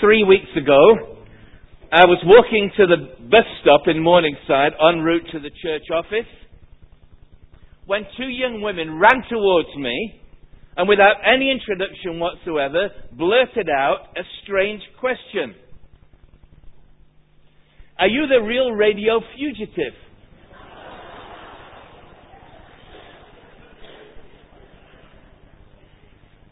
three 0.00 0.24
weeks 0.24 0.50
ago, 0.56 1.16
I 1.92 2.04
was 2.04 2.18
walking 2.24 2.70
to 2.76 2.86
the 2.86 3.28
bus 3.30 3.44
stop 3.62 3.82
in 3.86 4.02
Morningside 4.02 4.72
en 4.80 5.00
route 5.00 5.26
to 5.32 5.40
the 5.40 5.50
church 5.62 5.84
office 5.92 6.28
when 7.86 8.02
two 8.16 8.28
young 8.28 8.60
women 8.60 8.98
ran 8.98 9.22
towards 9.30 9.68
me 9.76 10.20
and 10.76 10.88
without 10.88 11.16
any 11.24 11.50
introduction 11.50 12.18
whatsoever 12.18 12.88
blurted 13.12 13.70
out 13.70 14.08
a 14.16 14.22
strange 14.42 14.82
question. 15.00 15.54
Are 17.98 18.08
you 18.08 18.26
the 18.26 18.44
real 18.44 18.72
radio 18.72 19.20
fugitive? 19.36 19.94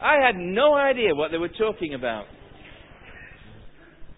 I 0.01 0.25
had 0.25 0.37
no 0.37 0.75
idea 0.75 1.15
what 1.15 1.31
they 1.31 1.39
were 1.39 1.49
talking 1.49 1.95
about. 1.95 2.27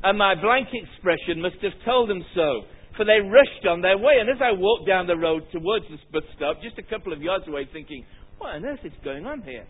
And 0.02 0.18
my 0.18 0.34
blank 0.34 0.68
expression 0.72 1.40
must 1.40 1.56
have 1.62 1.72
told 1.84 2.10
them 2.10 2.24
so, 2.34 2.62
for 2.96 3.04
they 3.04 3.20
rushed 3.20 3.66
on 3.68 3.80
their 3.80 3.98
way. 3.98 4.18
And 4.20 4.28
as 4.30 4.40
I 4.42 4.52
walked 4.52 4.86
down 4.86 5.06
the 5.06 5.16
road 5.16 5.42
towards 5.52 5.86
the 5.88 5.98
bus 6.12 6.22
stop, 6.36 6.62
just 6.62 6.78
a 6.78 6.82
couple 6.82 7.12
of 7.12 7.22
yards 7.22 7.46
away, 7.48 7.68
thinking, 7.72 8.04
what 8.38 8.54
on 8.54 8.64
earth 8.64 8.80
is 8.84 8.92
going 9.04 9.26
on 9.26 9.42
here? 9.42 9.64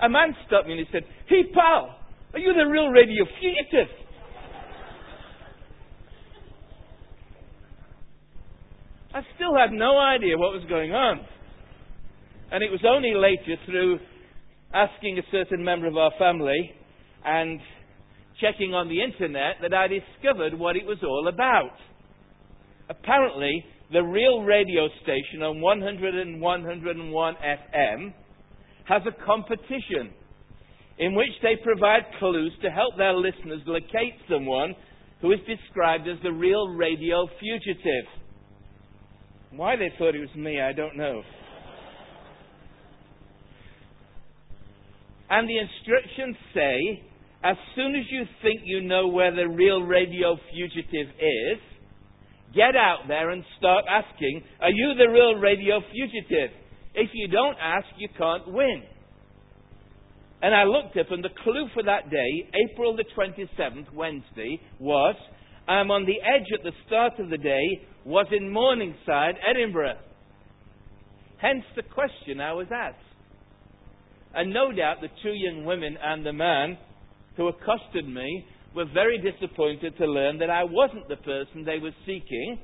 A 0.00 0.08
man 0.08 0.34
stopped 0.46 0.66
me 0.66 0.78
and 0.78 0.86
he 0.86 0.92
said, 0.92 1.04
Hey, 1.28 1.44
pal, 1.52 1.96
are 2.32 2.38
you 2.38 2.52
the 2.52 2.64
real 2.64 2.88
radio 2.88 3.24
fugitive? 3.40 3.88
I 9.14 9.20
still 9.36 9.54
had 9.54 9.70
no 9.70 9.96
idea 9.96 10.36
what 10.36 10.52
was 10.52 10.64
going 10.68 10.92
on. 10.92 11.20
And 12.50 12.64
it 12.64 12.70
was 12.70 12.80
only 12.84 13.14
later 13.14 13.60
through 13.64 13.98
asking 14.72 15.18
a 15.18 15.22
certain 15.30 15.64
member 15.64 15.86
of 15.86 15.96
our 15.96 16.10
family 16.18 16.72
and 17.24 17.60
checking 18.40 18.74
on 18.74 18.88
the 18.88 19.02
internet 19.02 19.56
that 19.62 19.74
I 19.74 19.86
discovered 19.88 20.58
what 20.58 20.76
it 20.76 20.84
was 20.84 20.98
all 21.02 21.28
about. 21.28 21.76
Apparently, 22.88 23.64
the 23.92 24.02
real 24.02 24.42
radio 24.42 24.88
station 25.02 25.42
on 25.42 25.60
100 25.60 26.14
and 26.14 26.40
101 26.40 27.34
FM 27.34 28.14
has 28.86 29.02
a 29.06 29.24
competition 29.24 30.12
in 30.98 31.14
which 31.14 31.30
they 31.42 31.54
provide 31.62 32.02
clues 32.18 32.52
to 32.62 32.70
help 32.70 32.96
their 32.96 33.14
listeners 33.14 33.60
locate 33.66 34.14
someone 34.30 34.74
who 35.20 35.32
is 35.32 35.38
described 35.46 36.06
as 36.08 36.18
the 36.22 36.32
real 36.32 36.68
radio 36.68 37.26
fugitive. 37.40 38.06
Why 39.52 39.76
they 39.76 39.92
thought 39.98 40.14
it 40.14 40.20
was 40.20 40.34
me, 40.36 40.60
I 40.60 40.72
don't 40.72 40.96
know. 40.96 41.22
And 45.30 45.48
the 45.48 45.58
instructions 45.58 46.36
say, 46.52 47.02
as 47.44 47.56
soon 47.76 47.94
as 47.94 48.04
you 48.10 48.24
think 48.42 48.62
you 48.64 48.80
know 48.80 49.08
where 49.08 49.30
the 49.30 49.46
real 49.46 49.82
radio 49.82 50.36
fugitive 50.50 51.12
is, 51.14 51.60
get 52.54 52.74
out 52.74 53.00
there 53.06 53.30
and 53.30 53.44
start 53.58 53.84
asking, 53.88 54.42
Are 54.62 54.70
you 54.70 54.94
the 54.96 55.12
real 55.12 55.34
radio 55.34 55.80
fugitive? 55.92 56.56
If 56.94 57.10
you 57.12 57.28
don't 57.28 57.56
ask, 57.60 57.86
you 57.98 58.08
can't 58.16 58.50
win. 58.50 58.84
And 60.40 60.54
I 60.54 60.64
looked 60.64 60.96
up, 60.96 61.10
and 61.10 61.22
the 61.22 61.28
clue 61.42 61.68
for 61.74 61.82
that 61.82 62.10
day, 62.10 62.50
April 62.70 62.96
the 62.96 63.04
27th, 63.16 63.92
Wednesday, 63.92 64.58
was 64.78 65.16
I'm 65.68 65.90
on 65.90 66.06
the 66.06 66.20
edge 66.20 66.46
at 66.52 66.62
the 66.62 66.72
start 66.86 67.18
of 67.18 67.28
the 67.28 67.38
day, 67.38 67.86
was 68.06 68.26
in 68.32 68.50
Morningside, 68.50 69.34
Edinburgh. 69.48 69.98
Hence 71.38 71.64
the 71.76 71.82
question 71.82 72.40
I 72.40 72.52
was 72.54 72.68
asked. 72.74 72.96
And 74.34 74.52
no 74.52 74.72
doubt 74.72 74.96
the 75.02 75.08
two 75.22 75.32
young 75.34 75.64
women 75.64 75.96
and 76.02 76.24
the 76.24 76.32
man 76.32 76.78
who 77.36 77.48
accosted 77.48 78.08
me 78.08 78.46
were 78.74 78.86
very 78.92 79.18
disappointed 79.18 79.96
to 79.98 80.06
learn 80.06 80.38
that 80.38 80.50
I 80.50 80.64
wasn't 80.64 81.08
the 81.08 81.16
person 81.16 81.64
they 81.64 81.78
were 81.78 81.94
seeking. 82.04 82.58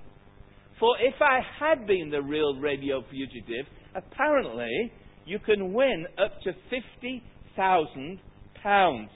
For 0.79 0.97
if 1.01 1.15
I 1.21 1.41
had 1.59 1.87
been 1.87 2.11
the 2.11 2.23
real 2.23 2.57
radio 2.57 3.03
fugitive, 3.11 3.67
apparently 3.95 4.93
you 5.27 5.39
can 5.39 5.73
win 5.73 6.07
up 6.19 6.33
to 6.43 6.53
£50,000. 7.57 9.09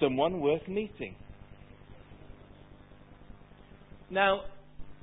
Someone 0.00 0.40
worth 0.40 0.66
meeting. 0.68 1.14
Now, 4.10 4.42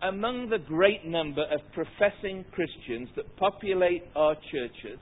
among 0.02 0.50
the 0.50 0.58
great 0.58 1.06
number 1.06 1.44
of 1.44 1.60
professing 1.74 2.44
Christians 2.52 3.10
that 3.16 3.36
populate 3.38 4.04
our 4.16 4.36
churches, 4.52 5.00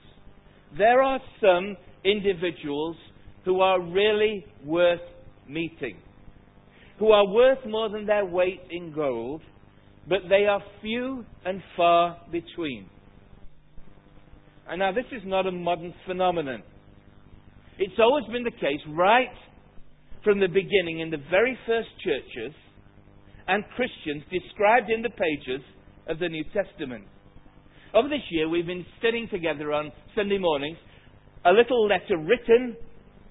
there 0.76 1.02
are 1.02 1.20
some 1.40 1.76
individuals 2.04 2.96
who 3.44 3.60
are 3.60 3.80
really 3.80 4.44
worth 4.64 5.00
meeting, 5.48 5.96
who 6.98 7.10
are 7.10 7.26
worth 7.26 7.58
more 7.66 7.88
than 7.88 8.06
their 8.06 8.24
weight 8.24 8.60
in 8.70 8.92
gold, 8.92 9.42
but 10.08 10.18
they 10.28 10.46
are 10.46 10.62
few 10.80 11.24
and 11.44 11.62
far 11.76 12.18
between. 12.30 12.86
And 14.68 14.78
now, 14.78 14.92
this 14.92 15.06
is 15.10 15.22
not 15.24 15.46
a 15.46 15.50
modern 15.50 15.92
phenomenon. 16.06 16.62
It's 17.78 17.98
always 17.98 18.24
been 18.26 18.44
the 18.44 18.50
case, 18.50 18.80
right 18.88 19.32
from 20.22 20.38
the 20.38 20.46
beginning, 20.46 21.00
in 21.00 21.10
the 21.10 21.22
very 21.30 21.58
first 21.66 21.88
churches 22.04 22.54
and 23.48 23.64
Christians 23.74 24.22
described 24.30 24.90
in 24.90 25.02
the 25.02 25.10
pages 25.10 25.64
of 26.06 26.18
the 26.18 26.28
New 26.28 26.44
Testament. 26.54 27.04
Over 27.92 28.08
this 28.08 28.22
year, 28.30 28.48
we've 28.48 28.66
been 28.66 28.86
studying 29.00 29.28
together 29.28 29.72
on 29.72 29.90
Sunday 30.14 30.38
mornings 30.38 30.78
a 31.44 31.50
little 31.50 31.88
letter 31.88 32.18
written 32.18 32.76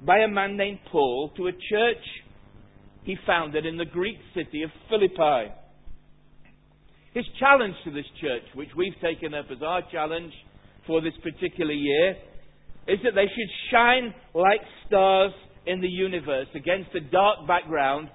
by 0.05 0.17
a 0.19 0.27
man 0.27 0.57
named 0.57 0.79
Paul 0.91 1.31
to 1.37 1.47
a 1.47 1.51
church 1.51 2.03
he 3.03 3.15
founded 3.25 3.65
in 3.65 3.77
the 3.77 3.85
Greek 3.85 4.17
city 4.35 4.63
of 4.63 4.69
Philippi. 4.89 5.53
His 7.13 7.23
challenge 7.39 7.75
to 7.85 7.91
this 7.91 8.05
church, 8.19 8.43
which 8.53 8.67
we've 8.75 8.99
taken 9.01 9.33
up 9.33 9.45
as 9.49 9.63
our 9.65 9.81
challenge 9.93 10.33
for 10.85 10.99
this 10.99 11.13
particular 11.23 11.71
year, 11.73 12.15
is 12.89 12.99
that 13.03 13.15
they 13.15 13.27
should 13.27 13.71
shine 13.71 14.13
like 14.33 14.61
stars 14.87 15.31
in 15.67 15.79
the 15.79 15.87
universe 15.87 16.47
against 16.53 16.91
the 16.91 16.99
dark 16.99 17.47
background 17.47 18.09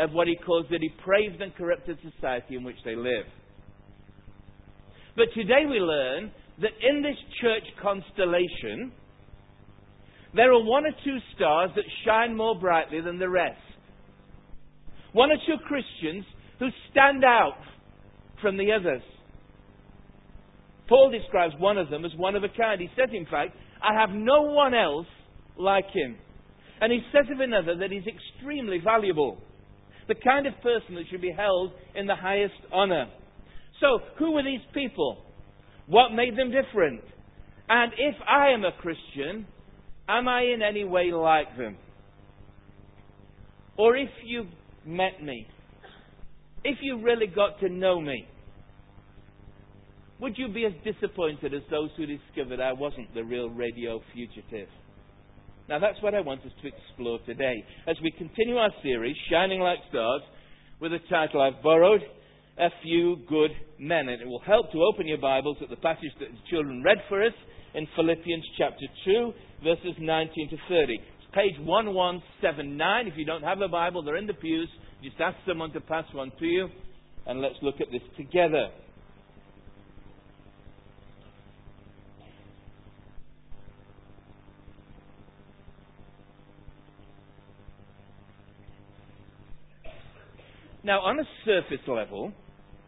of 0.00 0.10
what 0.12 0.26
he 0.26 0.36
calls 0.44 0.66
the 0.70 0.78
depraved 0.78 1.40
and 1.40 1.54
corrupted 1.54 1.98
society 2.02 2.56
in 2.56 2.64
which 2.64 2.78
they 2.84 2.96
live. 2.96 3.26
But 5.16 5.26
today 5.34 5.64
we 5.68 5.78
learn 5.78 6.30
that 6.60 6.70
in 6.80 7.02
this 7.02 7.16
church 7.40 7.64
constellation, 7.82 8.92
there 10.34 10.52
are 10.52 10.64
one 10.64 10.86
or 10.86 10.92
two 11.04 11.18
stars 11.34 11.70
that 11.76 11.84
shine 12.06 12.36
more 12.36 12.58
brightly 12.58 13.00
than 13.00 13.18
the 13.18 13.28
rest. 13.28 13.58
One 15.12 15.30
or 15.30 15.36
two 15.46 15.56
Christians 15.66 16.24
who 16.58 16.68
stand 16.90 17.24
out 17.24 17.58
from 18.40 18.56
the 18.56 18.72
others. 18.72 19.02
Paul 20.88 21.10
describes 21.10 21.54
one 21.58 21.78
of 21.78 21.90
them 21.90 22.04
as 22.04 22.12
one 22.16 22.34
of 22.34 22.44
a 22.44 22.48
kind. 22.48 22.80
He 22.80 22.88
says, 22.96 23.10
in 23.12 23.26
fact, 23.26 23.54
I 23.82 23.98
have 23.98 24.10
no 24.10 24.42
one 24.42 24.74
else 24.74 25.06
like 25.58 25.86
him. 25.92 26.16
And 26.80 26.92
he 26.92 27.00
says 27.12 27.26
of 27.32 27.40
another 27.40 27.76
that 27.76 27.90
he's 27.90 28.02
extremely 28.06 28.78
valuable 28.82 29.38
the 30.08 30.14
kind 30.16 30.46
of 30.46 30.54
person 30.62 30.96
that 30.96 31.04
should 31.10 31.20
be 31.20 31.32
held 31.36 31.72
in 31.94 32.06
the 32.06 32.16
highest 32.16 32.54
honor. 32.72 33.06
So, 33.82 33.98
who 34.18 34.32
were 34.32 34.44
these 34.44 34.64
people? 34.72 35.18
What 35.88 36.10
made 36.10 36.38
them 36.38 36.52
different? 36.52 37.02
And 37.68 37.92
if 37.98 38.14
I 38.28 38.50
am 38.50 38.64
a 38.64 38.70
Christian, 38.80 39.44
am 40.08 40.28
I 40.28 40.42
in 40.42 40.62
any 40.62 40.84
way 40.84 41.10
like 41.12 41.56
them? 41.58 41.76
Or 43.76 43.96
if 43.96 44.08
you 44.24 44.46
met 44.86 45.22
me, 45.22 45.46
if 46.64 46.78
you 46.80 47.02
really 47.02 47.26
got 47.26 47.58
to 47.60 47.68
know 47.68 48.00
me, 48.00 48.24
would 50.20 50.38
you 50.38 50.46
be 50.46 50.64
as 50.64 50.72
disappointed 50.84 51.52
as 51.52 51.62
those 51.68 51.90
who 51.96 52.06
discovered 52.06 52.60
I 52.60 52.72
wasn't 52.72 53.12
the 53.14 53.24
real 53.24 53.50
radio 53.50 54.00
fugitive? 54.14 54.68
Now, 55.68 55.80
that's 55.80 56.00
what 56.00 56.14
I 56.14 56.20
want 56.20 56.42
us 56.42 56.52
to 56.62 56.68
explore 56.68 57.18
today 57.26 57.64
as 57.88 57.96
we 58.00 58.12
continue 58.12 58.56
our 58.56 58.70
series, 58.84 59.16
Shining 59.28 59.60
Like 59.60 59.78
Stars, 59.88 60.22
with 60.80 60.92
a 60.92 61.00
title 61.10 61.40
I've 61.40 61.60
borrowed, 61.62 62.02
A 62.58 62.68
Few 62.82 63.16
Good 63.28 63.50
Men. 63.78 64.08
And 64.08 64.20
it 64.20 64.28
will 64.28 64.42
help 64.46 64.70
to 64.72 64.82
open 64.82 65.06
your 65.06 65.18
Bibles 65.18 65.56
at 65.62 65.70
the 65.70 65.76
passage 65.76 66.12
that 66.20 66.28
the 66.30 66.50
children 66.50 66.82
read 66.82 66.98
for 67.08 67.24
us 67.24 67.32
in 67.74 67.86
Philippians 67.96 68.44
chapter 68.58 68.86
2, 69.04 69.32
verses 69.64 69.94
19 69.98 70.50
to 70.50 70.56
30. 70.68 70.94
It's 70.94 71.34
page 71.34 71.58
1179. 71.64 73.06
If 73.06 73.14
you 73.16 73.24
don't 73.24 73.42
have 73.42 73.60
a 73.60 73.68
Bible, 73.68 74.02
they're 74.02 74.16
in 74.16 74.26
the 74.26 74.34
pews. 74.34 74.68
Just 75.02 75.20
ask 75.20 75.36
someone 75.48 75.72
to 75.72 75.80
pass 75.80 76.04
one 76.12 76.30
to 76.38 76.46
you, 76.46 76.68
and 77.26 77.40
let's 77.40 77.56
look 77.62 77.80
at 77.80 77.88
this 77.90 78.02
together. 78.16 78.68
Now, 90.84 91.00
on 91.00 91.18
a 91.20 91.24
surface 91.44 91.86
level, 91.86 92.32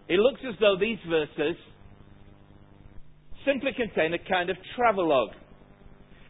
it 0.09 0.19
looks 0.19 0.41
as 0.49 0.55
though 0.61 0.77
these 0.79 0.99
verses 1.09 1.57
simply 3.47 3.71
contain 3.77 4.15
a 4.15 4.19
kind 4.29 4.51
of 4.51 4.57
travelogue. 4.77 5.31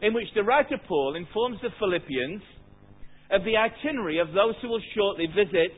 in 0.01 0.13
which 0.13 0.27
the 0.35 0.43
writer 0.43 0.77
Paul 0.87 1.15
informs 1.15 1.57
the 1.61 1.69
Philippians 1.79 2.41
of 3.31 3.43
the 3.43 3.57
itinerary 3.57 4.19
of 4.19 4.27
those 4.33 4.53
who 4.61 4.67
will 4.67 4.81
shortly 4.93 5.25
visit 5.27 5.71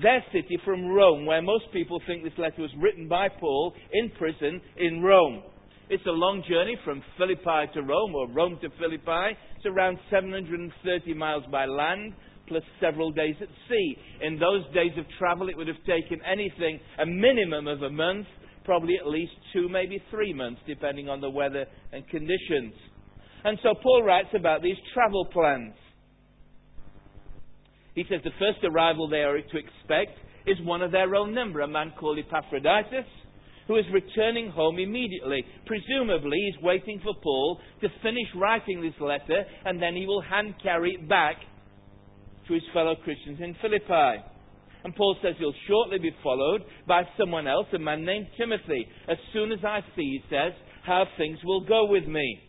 their 0.00 0.24
city 0.32 0.58
from 0.64 0.86
Rome, 0.86 1.26
where 1.26 1.42
most 1.42 1.64
people 1.72 2.00
think 2.06 2.22
this 2.22 2.38
letter 2.38 2.62
was 2.62 2.70
written 2.78 3.08
by 3.08 3.28
Paul 3.28 3.74
in 3.92 4.10
prison 4.10 4.60
in 4.76 5.02
Rome. 5.02 5.42
It's 5.88 6.06
a 6.06 6.10
long 6.10 6.44
journey 6.48 6.76
from 6.84 7.02
Philippi 7.18 7.72
to 7.74 7.82
Rome, 7.82 8.14
or 8.14 8.28
Rome 8.28 8.58
to 8.62 8.68
Philippi. 8.78 9.36
It's 9.56 9.66
around 9.66 9.98
730 10.10 11.14
miles 11.14 11.42
by 11.50 11.66
land, 11.66 12.14
plus 12.50 12.62
several 12.80 13.12
days 13.12 13.36
at 13.40 13.48
sea. 13.68 13.96
In 14.20 14.38
those 14.38 14.64
days 14.74 14.92
of 14.98 15.06
travel, 15.18 15.48
it 15.48 15.56
would 15.56 15.68
have 15.68 15.82
taken 15.86 16.20
anything, 16.30 16.80
a 16.98 17.06
minimum 17.06 17.68
of 17.68 17.80
a 17.82 17.90
month, 17.90 18.26
probably 18.64 18.96
at 19.00 19.06
least 19.06 19.32
two, 19.52 19.68
maybe 19.68 20.02
three 20.10 20.34
months, 20.34 20.60
depending 20.66 21.08
on 21.08 21.20
the 21.20 21.30
weather 21.30 21.64
and 21.92 22.06
conditions. 22.08 22.74
And 23.44 23.58
so 23.62 23.70
Paul 23.82 24.02
writes 24.02 24.28
about 24.34 24.62
these 24.62 24.76
travel 24.92 25.24
plans. 25.32 25.74
He 27.94 28.04
says 28.10 28.20
the 28.24 28.30
first 28.38 28.64
arrival 28.64 29.08
they 29.08 29.22
are 29.22 29.36
to 29.36 29.58
expect 29.58 30.18
is 30.46 30.56
one 30.64 30.82
of 30.82 30.90
their 30.92 31.14
own 31.14 31.34
number, 31.34 31.60
a 31.60 31.68
man 31.68 31.92
called 31.98 32.18
Epaphroditus, 32.18 33.06
who 33.66 33.76
is 33.76 33.84
returning 33.92 34.50
home 34.50 34.78
immediately. 34.78 35.44
Presumably, 35.64 36.36
he's 36.36 36.62
waiting 36.62 37.00
for 37.04 37.14
Paul 37.22 37.60
to 37.80 37.88
finish 38.02 38.26
writing 38.34 38.82
this 38.82 39.00
letter, 39.00 39.44
and 39.64 39.80
then 39.80 39.94
he 39.94 40.06
will 40.06 40.22
hand 40.22 40.54
carry 40.62 40.90
it 41.00 41.08
back 41.08 41.36
to 42.50 42.54
his 42.54 42.64
fellow 42.74 42.96
Christians 42.96 43.38
in 43.40 43.54
Philippi. 43.62 44.24
And 44.82 44.94
Paul 44.96 45.16
says 45.22 45.34
he'll 45.38 45.54
shortly 45.68 45.98
be 45.98 46.10
followed 46.22 46.62
by 46.88 47.02
someone 47.16 47.46
else, 47.46 47.66
a 47.72 47.78
man 47.78 48.04
named 48.04 48.26
Timothy. 48.36 48.88
As 49.08 49.18
soon 49.32 49.52
as 49.52 49.60
I 49.64 49.80
see, 49.94 50.18
he 50.18 50.20
says, 50.28 50.52
how 50.84 51.04
things 51.16 51.38
will 51.44 51.60
go 51.60 51.86
with 51.86 52.06
me. 52.06 52.40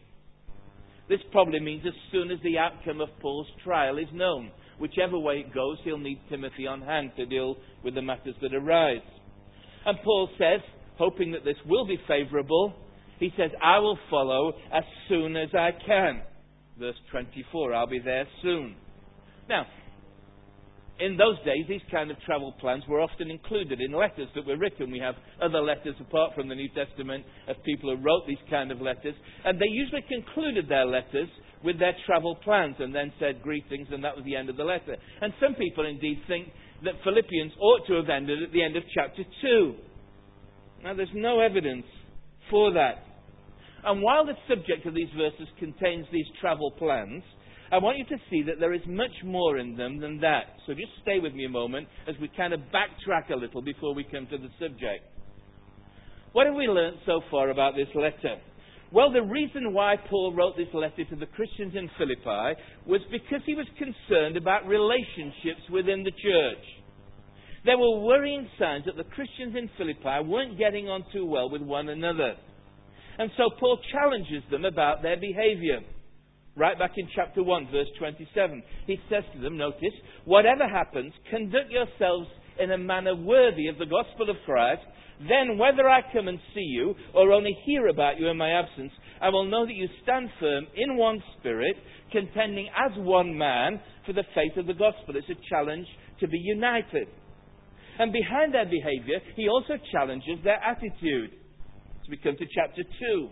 This 1.07 1.19
probably 1.31 1.59
means 1.59 1.83
as 1.86 1.94
soon 2.12 2.31
as 2.31 2.39
the 2.42 2.57
outcome 2.57 3.01
of 3.01 3.09
Paul's 3.21 3.48
trial 3.63 3.98
is 3.98 4.07
known. 4.13 4.50
Whichever 4.80 5.19
way 5.19 5.44
it 5.45 5.53
goes, 5.53 5.77
he'll 5.83 5.98
need 6.00 6.19
Timothy 6.30 6.65
on 6.65 6.81
hand 6.81 7.12
to 7.18 7.25
deal 7.25 7.57
with 7.83 7.94
the 7.94 8.01
matters 8.01 8.36
that 8.42 8.56
arise. 8.56 9.06
And 9.86 9.97
Paul 10.04 10.30
says, 10.39 10.62
hoping 10.97 11.33
that 11.33 11.44
this 11.44 11.57
will 11.68 11.86
be 11.86 12.00
favourable, 12.07 12.74
he 13.19 13.30
says, 13.38 13.51
I 13.63 13.77
will 13.80 14.00
follow 14.09 14.54
as 14.74 14.83
soon 15.09 15.36
as 15.36 15.50
I 15.54 15.71
can. 15.86 16.21
Verse 16.80 16.95
24, 17.12 17.74
I'll 17.74 17.88
be 17.88 18.00
there 18.00 18.25
soon. 18.42 18.75
Now, 19.50 19.68
in 21.01 21.18
those 21.18 21.38
days, 21.44 21.65
these 21.68 21.81
kind 21.92 22.12
of 22.12 22.18
travel 22.21 22.53
plans 22.59 22.83
were 22.88 23.01
often 23.01 23.31
included 23.31 23.81
in 23.81 23.92
letters 23.92 24.30
that 24.36 24.45
were 24.45 24.57
written. 24.57 24.92
We 24.92 25.00
have 25.00 25.15
other 25.42 25.59
letters 25.59 25.95
apart 26.00 26.33
from 26.36 26.48
the 26.48 26.56
New 26.56 26.69
Testament 26.69 27.25
of 27.48 27.56
people 27.65 27.89
who 27.89 28.01
wrote 28.01 28.24
these 28.27 28.42
kind 28.50 28.71
of 28.71 28.81
letters, 28.81 29.15
and 29.44 29.59
they 29.59 29.68
usually 29.68 30.06
concluded 30.07 30.69
their 30.69 30.86
letters 30.86 31.30
with 31.63 31.80
their 31.80 31.95
travel 32.06 32.36
plans 32.44 32.75
and 32.80 32.94
then 32.94 33.12
said 33.19 33.42
greetings, 33.42 33.88
and 33.92 34.03
that 34.03 34.15
was 34.15 34.25
the 34.25 34.36
end 34.36 34.50
of 34.50 34.57
the 34.57 34.63
letter. 34.63 34.95
And 35.21 35.33
some 35.42 35.56
people 35.56 35.86
indeed 35.86 36.19
think 36.27 36.50
that 36.83 36.94
Philippians 37.04 37.54
ought 37.59 37.86
to 37.88 37.94
have 37.94 38.09
ended 38.09 38.44
at 38.44 38.51
the 38.51 38.63
end 38.63 38.75
of 38.75 38.83
chapter 38.94 39.24
2. 39.42 39.75
Now, 40.83 40.94
there's 40.95 41.09
no 41.13 41.39
evidence 41.39 41.86
for 42.50 42.74
that. 42.74 43.06
And 43.83 44.01
while 44.01 44.25
the 44.25 44.33
subject 44.47 44.86
of 44.86 44.94
these 44.94 45.09
verses 45.18 45.47
contains 45.59 46.06
these 46.12 46.25
travel 46.39 46.71
plans, 46.77 47.24
I 47.71 47.77
want 47.77 47.97
you 47.97 48.06
to 48.06 48.18
see 48.29 48.44
that 48.44 48.59
there 48.59 48.73
is 48.73 48.81
much 48.85 49.15
more 49.23 49.57
in 49.57 49.77
them 49.77 50.00
than 50.00 50.19
that. 50.19 50.57
So 50.68 50.73
just 50.73 50.91
stay 51.01 51.19
with 51.19 51.33
me 51.33 51.45
a 51.45 51.50
moment 51.50 51.88
as 52.06 52.15
we 52.19 52.29
kind 52.35 52.53
of 52.53 52.59
backtrack 52.73 53.31
a 53.31 53.35
little 53.35 53.62
before 53.62 53.95
we 53.95 54.03
come 54.03 54.27
to 54.27 54.38
the 54.38 54.50
subject. 54.59 55.06
What 56.33 56.47
have 56.47 56.56
we 56.56 56.68
learnt 56.68 56.97
so 57.06 57.21
far 57.31 57.50
about 57.50 57.75
this 57.75 57.88
letter? 57.95 58.41
Well, 58.91 59.12
the 59.12 59.21
reason 59.21 59.71
why 59.71 59.95
Paul 60.09 60.33
wrote 60.33 60.57
this 60.57 60.68
letter 60.73 61.06
to 61.09 61.15
the 61.15 61.27
Christians 61.27 61.73
in 61.75 61.89
Philippi 61.97 62.59
was 62.85 63.00
because 63.09 63.39
he 63.45 63.56
was 63.56 63.68
concerned 63.77 64.35
about 64.35 64.68
relationships 64.68 65.63
within 65.71 66.03
the 66.03 66.12
church. 66.12 66.65
There 67.63 67.77
were 67.77 68.01
worrying 68.01 68.50
signs 68.59 68.83
that 68.85 68.97
the 68.97 69.09
Christians 69.15 69.56
in 69.56 69.69
Philippi 69.77 70.27
weren't 70.27 70.57
getting 70.57 70.89
on 70.89 71.06
too 71.13 71.25
well 71.25 71.50
with 71.50 71.62
one 71.62 71.88
another. 71.88 72.35
And 73.18 73.31
so 73.38 73.50
Paul 73.59 73.79
challenges 73.94 74.44
them 74.51 74.65
about 74.65 75.01
their 75.01 75.15
behavior. 75.15 75.79
Right 76.56 76.77
back 76.77 76.92
in 76.98 77.07
chapter 77.15 77.44
1, 77.44 77.69
verse 77.71 77.88
27, 77.98 78.62
he 78.86 78.98
says 79.09 79.24
to 79.33 79.42
them, 79.42 79.57
notice, 79.57 79.95
whatever 80.25 80.68
happens, 80.68 81.13
conduct 81.30 81.71
yourselves 81.71 82.27
in 82.59 82.71
a 82.71 82.77
manner 82.77 83.15
worthy 83.15 83.68
of 83.68 83.77
the 83.77 83.86
gospel 83.86 84.30
of 84.30 84.36
Christ. 84.45 84.81
Then, 85.19 85.57
whether 85.57 85.88
I 85.88 86.01
come 86.12 86.27
and 86.27 86.39
see 86.53 86.62
you 86.62 86.95
or 87.13 87.31
only 87.31 87.56
hear 87.65 87.88
about 87.88 88.19
you 88.19 88.27
in 88.27 88.38
my 88.38 88.51
absence, 88.51 88.92
I 89.21 89.30
will 89.30 89.45
know 89.45 89.65
that 89.65 89.75
you 89.75 89.88
stand 90.03 90.30
firm 90.39 90.68
in 90.75 90.98
one 90.98 91.24
spirit, 91.39 91.77
contending 92.12 92.68
as 92.75 92.92
one 92.97 93.38
man 93.38 93.80
for 94.06 94.13
the 94.13 94.25
faith 94.36 94.57
of 94.57 94.68
the 94.68 94.74
gospel. 94.74 95.15
It's 95.15 95.30
a 95.30 95.50
challenge 95.50 95.88
to 96.19 96.27
be 96.27 96.38
united. 96.38 97.07
And 98.00 98.12
behind 98.12 98.54
their 98.54 98.65
behavior, 98.65 99.19
he 99.36 99.47
also 99.47 99.77
challenges 99.92 100.39
their 100.44 100.59
attitude. 100.59 101.31
So 102.04 102.09
we 102.09 102.18
come 102.18 102.36
to 102.36 102.45
chapter 102.54 102.81
2, 102.83 103.30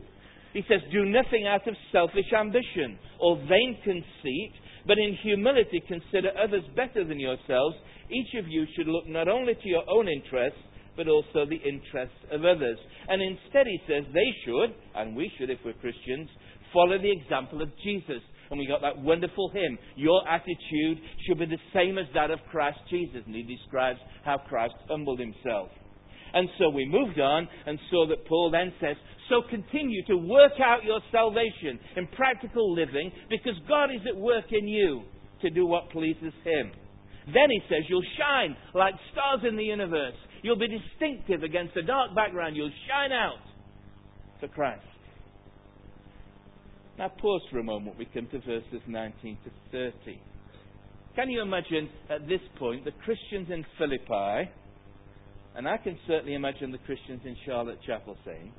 he 0.53 0.61
says, 0.67 0.81
Do 0.91 1.05
nothing 1.05 1.45
out 1.47 1.67
of 1.67 1.75
selfish 1.91 2.31
ambition 2.35 2.97
or 3.19 3.37
vain 3.47 3.77
conceit, 3.83 4.53
but 4.87 4.97
in 4.97 5.17
humility 5.21 5.81
consider 5.87 6.31
others 6.41 6.63
better 6.75 7.03
than 7.05 7.19
yourselves. 7.19 7.75
Each 8.09 8.39
of 8.39 8.47
you 8.47 8.65
should 8.75 8.87
look 8.87 9.07
not 9.07 9.27
only 9.27 9.53
to 9.53 9.67
your 9.67 9.83
own 9.89 10.07
interests, 10.07 10.59
but 10.97 11.07
also 11.07 11.45
the 11.45 11.61
interests 11.63 12.17
of 12.31 12.43
others. 12.43 12.77
And 13.07 13.21
instead, 13.21 13.67
he 13.67 13.79
says, 13.87 14.03
they 14.13 14.29
should, 14.43 14.75
and 14.95 15.15
we 15.15 15.31
should 15.37 15.49
if 15.49 15.59
we're 15.63 15.73
Christians, 15.73 16.29
follow 16.73 16.97
the 16.97 17.11
example 17.11 17.61
of 17.61 17.69
Jesus. 17.83 18.21
And 18.49 18.57
we 18.59 18.65
got 18.65 18.81
that 18.81 18.97
wonderful 18.97 19.51
hymn, 19.53 19.77
Your 19.95 20.27
attitude 20.27 20.97
should 21.25 21.37
be 21.37 21.45
the 21.45 21.61
same 21.71 21.99
as 21.99 22.07
that 22.15 22.31
of 22.31 22.39
Christ 22.49 22.79
Jesus. 22.89 23.21
And 23.25 23.35
he 23.35 23.43
describes 23.43 23.99
how 24.25 24.39
Christ 24.49 24.73
humbled 24.89 25.19
himself. 25.19 25.69
And 26.33 26.49
so 26.57 26.69
we 26.69 26.85
moved 26.85 27.19
on 27.19 27.47
and 27.65 27.79
saw 27.89 28.07
that 28.07 28.25
Paul 28.27 28.51
then 28.51 28.73
says, 28.81 28.95
so 29.29 29.43
continue 29.49 30.03
to 30.07 30.17
work 30.17 30.53
out 30.63 30.83
your 30.83 30.99
salvation 31.11 31.79
in 31.95 32.07
practical 32.07 32.73
living 32.73 33.11
because 33.29 33.53
God 33.67 33.85
is 33.85 34.01
at 34.07 34.17
work 34.17 34.45
in 34.51 34.67
you 34.67 35.03
to 35.41 35.49
do 35.49 35.65
what 35.65 35.89
pleases 35.91 36.33
Him. 36.43 36.71
Then 37.27 37.49
he 37.49 37.61
says, 37.69 37.83
You'll 37.87 38.03
shine 38.17 38.55
like 38.73 38.95
stars 39.11 39.41
in 39.47 39.55
the 39.55 39.63
universe. 39.63 40.15
You'll 40.41 40.57
be 40.57 40.67
distinctive 40.67 41.43
against 41.43 41.75
a 41.77 41.83
dark 41.83 42.15
background. 42.15 42.55
You'll 42.55 42.71
shine 42.87 43.11
out 43.11 43.39
for 44.39 44.47
Christ. 44.47 44.83
Now, 46.97 47.09
pause 47.09 47.41
for 47.51 47.59
a 47.59 47.63
moment. 47.63 47.97
We 47.97 48.05
come 48.05 48.27
to 48.31 48.39
verses 48.39 48.81
19 48.87 49.37
to 49.45 49.51
30. 49.71 50.19
Can 51.15 51.29
you 51.29 51.41
imagine 51.41 51.89
at 52.09 52.27
this 52.27 52.41
point 52.57 52.83
the 52.85 52.91
Christians 53.03 53.47
in 53.51 53.65
Philippi, 53.77 54.51
and 55.55 55.67
I 55.67 55.77
can 55.77 55.97
certainly 56.07 56.33
imagine 56.33 56.71
the 56.71 56.77
Christians 56.79 57.21
in 57.25 57.35
Charlotte 57.45 57.79
Chapel 57.85 58.17
saying, 58.25 58.51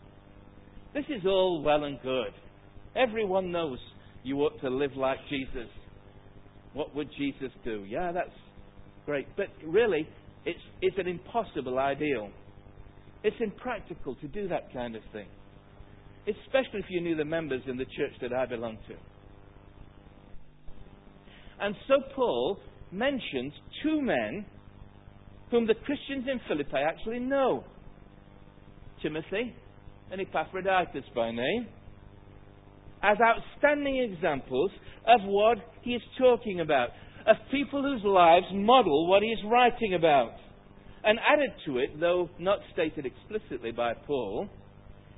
this 0.94 1.04
is 1.08 1.24
all 1.24 1.62
well 1.62 1.84
and 1.84 2.00
good. 2.02 2.32
Everyone 2.96 3.52
knows 3.52 3.78
you 4.22 4.38
ought 4.38 4.60
to 4.60 4.68
live 4.68 4.96
like 4.96 5.18
Jesus. 5.28 5.68
What 6.72 6.94
would 6.94 7.08
Jesus 7.16 7.50
do? 7.64 7.84
Yeah, 7.88 8.12
that's 8.12 8.30
great. 9.06 9.26
But 9.36 9.46
really, 9.64 10.08
it's, 10.44 10.58
it's 10.80 10.96
an 10.98 11.06
impossible 11.06 11.78
ideal. 11.78 12.30
It's 13.22 13.36
impractical 13.40 14.14
to 14.16 14.28
do 14.28 14.48
that 14.48 14.72
kind 14.72 14.96
of 14.96 15.02
thing, 15.12 15.26
especially 16.26 16.80
if 16.80 16.86
you 16.88 17.00
knew 17.00 17.16
the 17.16 17.24
members 17.24 17.62
in 17.66 17.76
the 17.76 17.84
church 17.84 18.12
that 18.22 18.32
I 18.32 18.46
belong 18.46 18.78
to. 18.88 18.94
And 21.60 21.74
so 21.86 21.96
Paul 22.14 22.58
mentions 22.90 23.52
two 23.82 24.00
men 24.00 24.46
whom 25.50 25.66
the 25.66 25.74
Christians 25.74 26.26
in 26.30 26.40
Philippi 26.48 26.78
actually 26.78 27.18
know 27.18 27.64
Timothy 29.02 29.54
and 30.10 30.20
Epaphroditus 30.20 31.04
by 31.14 31.30
name 31.30 31.66
as 33.02 33.16
outstanding 33.20 34.12
examples 34.12 34.70
of 35.06 35.20
what 35.24 35.58
he 35.82 35.92
is 35.92 36.02
talking 36.18 36.60
about, 36.60 36.90
of 37.26 37.36
people 37.50 37.82
whose 37.82 38.04
lives 38.04 38.46
model 38.52 39.08
what 39.08 39.22
he 39.22 39.28
is 39.28 39.38
writing 39.50 39.94
about. 39.94 40.32
And 41.02 41.18
added 41.18 41.50
to 41.66 41.78
it, 41.78 41.98
though 41.98 42.28
not 42.38 42.58
stated 42.74 43.06
explicitly 43.06 43.72
by 43.72 43.94
Paul, 44.06 44.48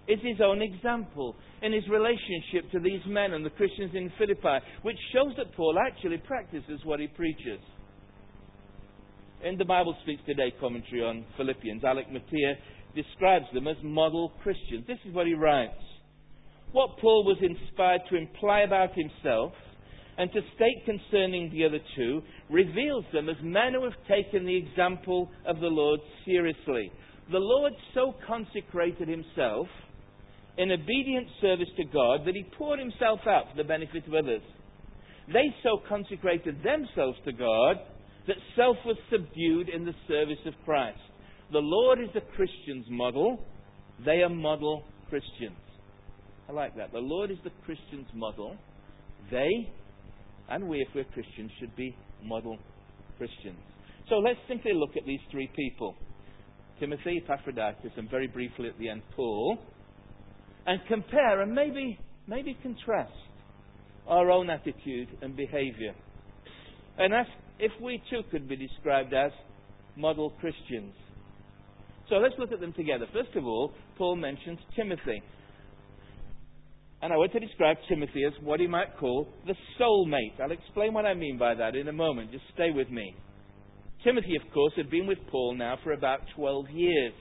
is 0.06 0.18
his 0.22 0.40
own 0.42 0.62
example 0.62 1.34
in 1.62 1.72
his 1.72 1.82
relationship 1.88 2.70
to 2.72 2.78
these 2.78 3.00
men 3.06 3.32
and 3.32 3.44
the 3.44 3.50
Christians 3.50 3.92
in 3.94 4.12
Philippi, 4.18 4.64
which 4.82 4.96
shows 5.12 5.32
that 5.37 5.54
Paul 5.56 5.76
actually 5.84 6.18
practices 6.18 6.80
what 6.84 7.00
he 7.00 7.08
preaches. 7.08 7.61
In 9.44 9.58
the 9.58 9.64
Bible 9.64 9.96
Speaks 10.02 10.22
Today 10.25 10.52
commentary 10.61 11.02
on 11.02 11.25
Philippians, 11.37 11.82
Alec 11.82 12.06
Motyer 12.12 12.54
describes 12.94 13.46
them 13.52 13.68
as 13.68 13.76
model 13.82 14.32
Christians. 14.42 14.84
This 14.87 14.99
is 15.06 15.14
what 15.14 15.26
he 15.26 15.34
writes. 15.34 15.72
What 16.72 16.99
Paul 17.00 17.25
was 17.25 17.38
inspired 17.42 18.02
to 18.11 18.16
imply 18.16 18.61
about 18.61 18.90
himself 18.94 19.52
and 20.18 20.30
to 20.32 20.40
state 20.54 20.84
concerning 20.84 21.50
the 21.50 21.64
other 21.64 21.80
two 21.96 22.22
reveals 22.50 23.04
them 23.12 23.28
as 23.28 23.37
men 23.42 23.75
who 23.75 23.84
have 23.84 24.06
taken 24.08 24.46
the 24.46 24.56
example 24.56 25.30
of 25.46 25.61
the 25.61 25.66
Lord 25.66 26.00
seriously. 26.25 26.90
The 27.30 27.38
Lord 27.38 27.72
so 27.94 28.14
consecrated 28.26 29.08
himself 29.08 29.66
in 30.58 30.70
obedient 30.70 31.28
service 31.40 31.68
to 31.76 31.84
God 31.84 32.26
that 32.26 32.34
he 32.34 32.44
poured 32.58 32.78
himself 32.78 33.20
out 33.26 33.50
for 33.50 33.56
the 33.56 33.68
benefit 33.68 34.06
of 34.06 34.14
others. 34.14 34.42
They 35.28 35.54
so 35.62 35.80
consecrated 35.88 36.62
themselves 36.62 37.18
to 37.25 37.32
God 37.32 37.76
that 38.26 38.37
self 38.56 38.76
was 38.84 38.96
subdued 39.11 39.68
in 39.68 39.84
the 39.84 39.94
service 40.08 40.44
of 40.46 40.54
Christ. 40.64 40.99
The 41.52 41.59
Lord 41.59 42.00
is 42.00 42.09
the 42.14 42.23
Christian's 42.35 42.87
model. 42.88 43.38
They 44.06 44.23
are 44.23 44.30
model 44.30 44.85
Christians. 45.11 45.59
I 46.49 46.52
like 46.52 46.75
that. 46.76 46.92
The 46.92 46.99
Lord 46.99 47.30
is 47.30 47.37
the 47.44 47.50
Christian's 47.66 48.09
model. 48.14 48.56
They, 49.30 49.71
and 50.49 50.66
we, 50.66 50.78
if 50.78 50.88
we're 50.94 51.04
Christians, 51.04 51.50
should 51.61 51.76
be 51.76 51.94
model 52.25 52.56
Christians. 53.18 53.59
So 54.09 54.14
let's 54.16 54.38
simply 54.49 54.73
look 54.75 54.97
at 54.97 55.04
these 55.06 55.21
three 55.30 55.50
people 55.54 55.94
Timothy, 56.80 57.23
Epaphroditus, 57.23 57.92
and 57.97 58.11
very 58.11 58.26
briefly 58.26 58.68
at 58.68 58.78
the 58.78 58.88
end, 58.88 59.02
Paul, 59.14 59.59
and 60.66 60.80
compare 60.88 61.42
and 61.42 61.52
maybe, 61.52 61.99
maybe 62.26 62.56
contrast 62.62 63.12
our 64.09 64.30
own 64.30 64.49
attitude 64.49 65.09
and 65.21 65.37
behavior. 65.37 65.94
And 66.99 67.12
ask 67.12 67.30
if 67.59 67.73
we 67.80 68.02
too 68.11 68.23
could 68.30 68.49
be 68.49 68.56
described 68.56 69.12
as 69.12 69.30
model 69.97 70.30
Christians. 70.40 70.94
So 72.12 72.19
let's 72.19 72.35
look 72.38 72.52
at 72.52 72.61
them 72.61 72.75
together. 72.75 73.07
First 73.11 73.35
of 73.37 73.47
all, 73.47 73.73
Paul 73.97 74.16
mentions 74.16 74.59
Timothy. 74.76 75.23
And 77.00 77.11
I 77.11 77.16
want 77.16 77.33
to 77.33 77.40
describe 77.40 77.78
Timothy 77.88 78.25
as 78.26 78.35
what 78.42 78.61
he 78.61 78.66
might 78.66 78.99
call 79.00 79.26
the 79.47 79.54
soulmate. 79.81 80.38
I'll 80.38 80.52
explain 80.52 80.92
what 80.92 81.07
I 81.07 81.14
mean 81.14 81.38
by 81.38 81.54
that 81.54 81.75
in 81.75 81.88
a 81.88 81.92
moment. 81.92 82.31
Just 82.31 82.45
stay 82.52 82.71
with 82.71 82.90
me. 82.90 83.16
Timothy, 84.04 84.37
of 84.37 84.52
course, 84.52 84.75
had 84.76 84.90
been 84.90 85.07
with 85.07 85.16
Paul 85.31 85.54
now 85.57 85.78
for 85.83 85.92
about 85.92 86.21
12 86.37 86.69
years. 86.69 87.14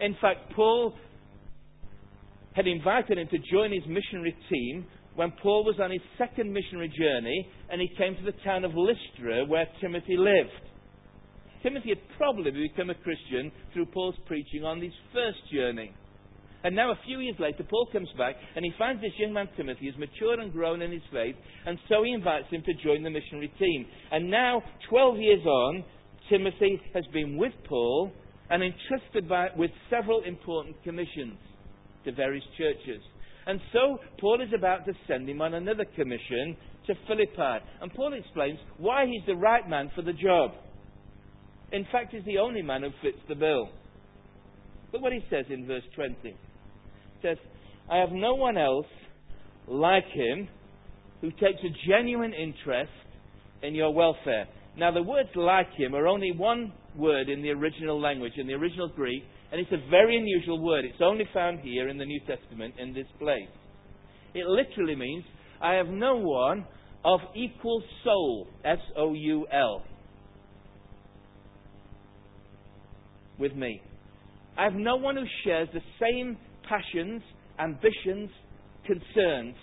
In 0.00 0.16
fact, 0.20 0.52
Paul 0.56 0.94
had 2.54 2.66
invited 2.66 3.18
him 3.18 3.28
to 3.28 3.38
join 3.52 3.70
his 3.70 3.84
missionary 3.86 4.36
team 4.50 4.84
when 5.14 5.32
Paul 5.40 5.64
was 5.64 5.76
on 5.80 5.92
his 5.92 6.02
second 6.18 6.52
missionary 6.52 6.88
journey 6.88 7.46
and 7.70 7.80
he 7.80 7.88
came 7.96 8.16
to 8.16 8.24
the 8.24 8.36
town 8.44 8.64
of 8.64 8.72
Lystra 8.74 9.44
where 9.46 9.68
Timothy 9.80 10.16
lived. 10.16 10.67
Timothy 11.62 11.90
had 11.90 12.16
probably 12.16 12.50
become 12.50 12.90
a 12.90 12.94
Christian 12.94 13.50
through 13.72 13.86
Paul's 13.86 14.16
preaching 14.26 14.64
on 14.64 14.80
his 14.80 14.92
first 15.12 15.38
journey. 15.52 15.92
And 16.64 16.74
now, 16.74 16.90
a 16.90 16.98
few 17.06 17.20
years 17.20 17.36
later, 17.38 17.62
Paul 17.68 17.88
comes 17.92 18.08
back 18.18 18.34
and 18.56 18.64
he 18.64 18.72
finds 18.78 19.00
this 19.00 19.12
young 19.18 19.32
man, 19.32 19.48
Timothy, 19.56 19.86
is 19.86 19.94
mature 19.96 20.40
and 20.40 20.52
grown 20.52 20.82
in 20.82 20.90
his 20.90 21.02
faith, 21.12 21.36
and 21.66 21.78
so 21.88 22.02
he 22.02 22.12
invites 22.12 22.48
him 22.50 22.62
to 22.66 22.74
join 22.82 23.02
the 23.02 23.10
missionary 23.10 23.52
team. 23.58 23.86
And 24.10 24.30
now, 24.30 24.62
12 24.90 25.18
years 25.18 25.46
on, 25.46 25.84
Timothy 26.28 26.80
has 26.94 27.04
been 27.12 27.36
with 27.36 27.52
Paul 27.68 28.10
and 28.50 28.62
entrusted 28.62 29.28
by, 29.28 29.48
with 29.56 29.70
several 29.88 30.22
important 30.24 30.82
commissions 30.82 31.38
to 32.04 32.12
various 32.12 32.44
churches. 32.56 33.02
And 33.46 33.60
so, 33.72 33.98
Paul 34.20 34.42
is 34.42 34.52
about 34.56 34.84
to 34.86 34.92
send 35.06 35.28
him 35.28 35.40
on 35.40 35.54
another 35.54 35.84
commission 35.96 36.56
to 36.86 36.94
Philippi. 37.06 37.64
And 37.80 37.94
Paul 37.94 38.14
explains 38.14 38.58
why 38.78 39.06
he's 39.06 39.24
the 39.26 39.36
right 39.36 39.66
man 39.68 39.90
for 39.94 40.02
the 40.02 40.12
job. 40.12 40.50
In 41.72 41.86
fact, 41.92 42.12
he's 42.12 42.24
the 42.24 42.38
only 42.38 42.62
man 42.62 42.82
who 42.82 42.90
fits 43.02 43.18
the 43.28 43.34
bill. 43.34 43.68
Look 44.92 45.02
what 45.02 45.12
he 45.12 45.20
says 45.28 45.44
in 45.50 45.66
verse 45.66 45.82
20 45.94 46.34
says, 47.22 47.36
I 47.90 47.98
have 47.98 48.12
no 48.12 48.34
one 48.34 48.56
else 48.56 48.86
like 49.66 50.04
him 50.14 50.48
who 51.20 51.30
takes 51.32 51.60
a 51.64 51.88
genuine 51.90 52.32
interest 52.32 52.92
in 53.62 53.74
your 53.74 53.92
welfare. 53.92 54.46
Now, 54.76 54.92
the 54.92 55.02
words 55.02 55.30
like 55.34 55.68
him 55.76 55.94
are 55.94 56.06
only 56.06 56.32
one 56.32 56.72
word 56.96 57.28
in 57.28 57.42
the 57.42 57.50
original 57.50 58.00
language, 58.00 58.32
in 58.36 58.46
the 58.46 58.54
original 58.54 58.88
Greek, 58.88 59.24
and 59.50 59.60
it's 59.60 59.72
a 59.72 59.90
very 59.90 60.16
unusual 60.16 60.64
word. 60.64 60.84
It's 60.84 61.02
only 61.02 61.24
found 61.34 61.60
here 61.60 61.88
in 61.88 61.98
the 61.98 62.04
New 62.04 62.20
Testament 62.20 62.74
in 62.78 62.94
this 62.94 63.06
place. 63.18 63.48
It 64.34 64.46
literally 64.46 64.94
means, 64.94 65.24
I 65.60 65.74
have 65.74 65.88
no 65.88 66.16
one 66.16 66.66
of 67.04 67.20
equal 67.34 67.82
soul, 68.04 68.48
S 68.64 68.78
O 68.96 69.14
U 69.14 69.46
L, 69.52 69.82
with 73.38 73.54
me. 73.54 73.80
I 74.56 74.64
have 74.64 74.74
no 74.74 74.96
one 74.96 75.16
who 75.16 75.24
shares 75.44 75.68
the 75.72 75.80
same 76.00 76.36
passions, 76.68 77.22
ambitions, 77.58 78.30
concerns 78.86 79.54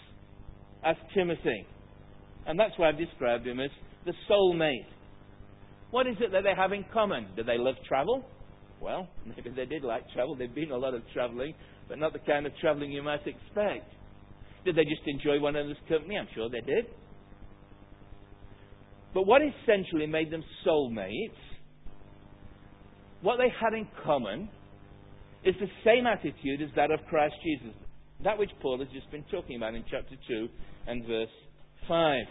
as 0.85 0.95
Timothy. 1.13 1.65
And 2.45 2.59
that's 2.59 2.73
why 2.77 2.89
I've 2.89 2.97
described 2.97 3.45
him 3.47 3.59
as 3.59 3.71
the 4.05 4.13
soulmate. 4.29 4.85
What 5.91 6.07
is 6.07 6.15
it 6.19 6.31
that 6.31 6.43
they 6.43 6.53
have 6.55 6.71
in 6.71 6.85
common? 6.93 7.27
Do 7.35 7.43
they 7.43 7.57
love 7.57 7.75
travel? 7.87 8.23
Well, 8.81 9.07
maybe 9.25 9.49
they 9.55 9.65
did 9.65 9.83
like 9.83 10.03
travel. 10.13 10.35
They've 10.35 10.53
been 10.53 10.71
a 10.71 10.77
lot 10.77 10.93
of 10.93 11.01
traveling, 11.13 11.53
but 11.87 11.97
not 11.97 12.13
the 12.13 12.19
kind 12.19 12.45
of 12.45 12.53
traveling 12.61 12.91
you 12.91 13.03
might 13.03 13.25
expect. 13.25 13.91
Did 14.63 14.75
they 14.75 14.83
just 14.83 15.01
enjoy 15.05 15.39
one 15.39 15.55
another's 15.55 15.77
company? 15.87 16.17
I'm 16.17 16.27
sure 16.33 16.49
they 16.49 16.61
did. 16.61 16.85
But 19.13 19.25
what 19.25 19.41
essentially 19.41 20.07
made 20.07 20.31
them 20.31 20.43
soulmates, 20.65 21.39
what 23.25 23.37
they 23.37 23.49
had 23.59 23.73
in 23.73 23.87
common, 24.05 24.47
is 25.43 25.55
the 25.59 25.69
same 25.83 26.05
attitude 26.05 26.61
as 26.61 26.69
that 26.75 26.91
of 26.91 26.99
Christ 27.09 27.33
Jesus. 27.43 27.73
That 28.23 28.37
which 28.37 28.51
Paul 28.61 28.79
has 28.79 28.87
just 28.93 29.09
been 29.09 29.25
talking 29.31 29.57
about 29.57 29.73
in 29.73 29.83
chapter 29.89 30.15
2 30.27 30.47
and 30.87 31.05
verse 31.05 31.29
5. 31.87 32.21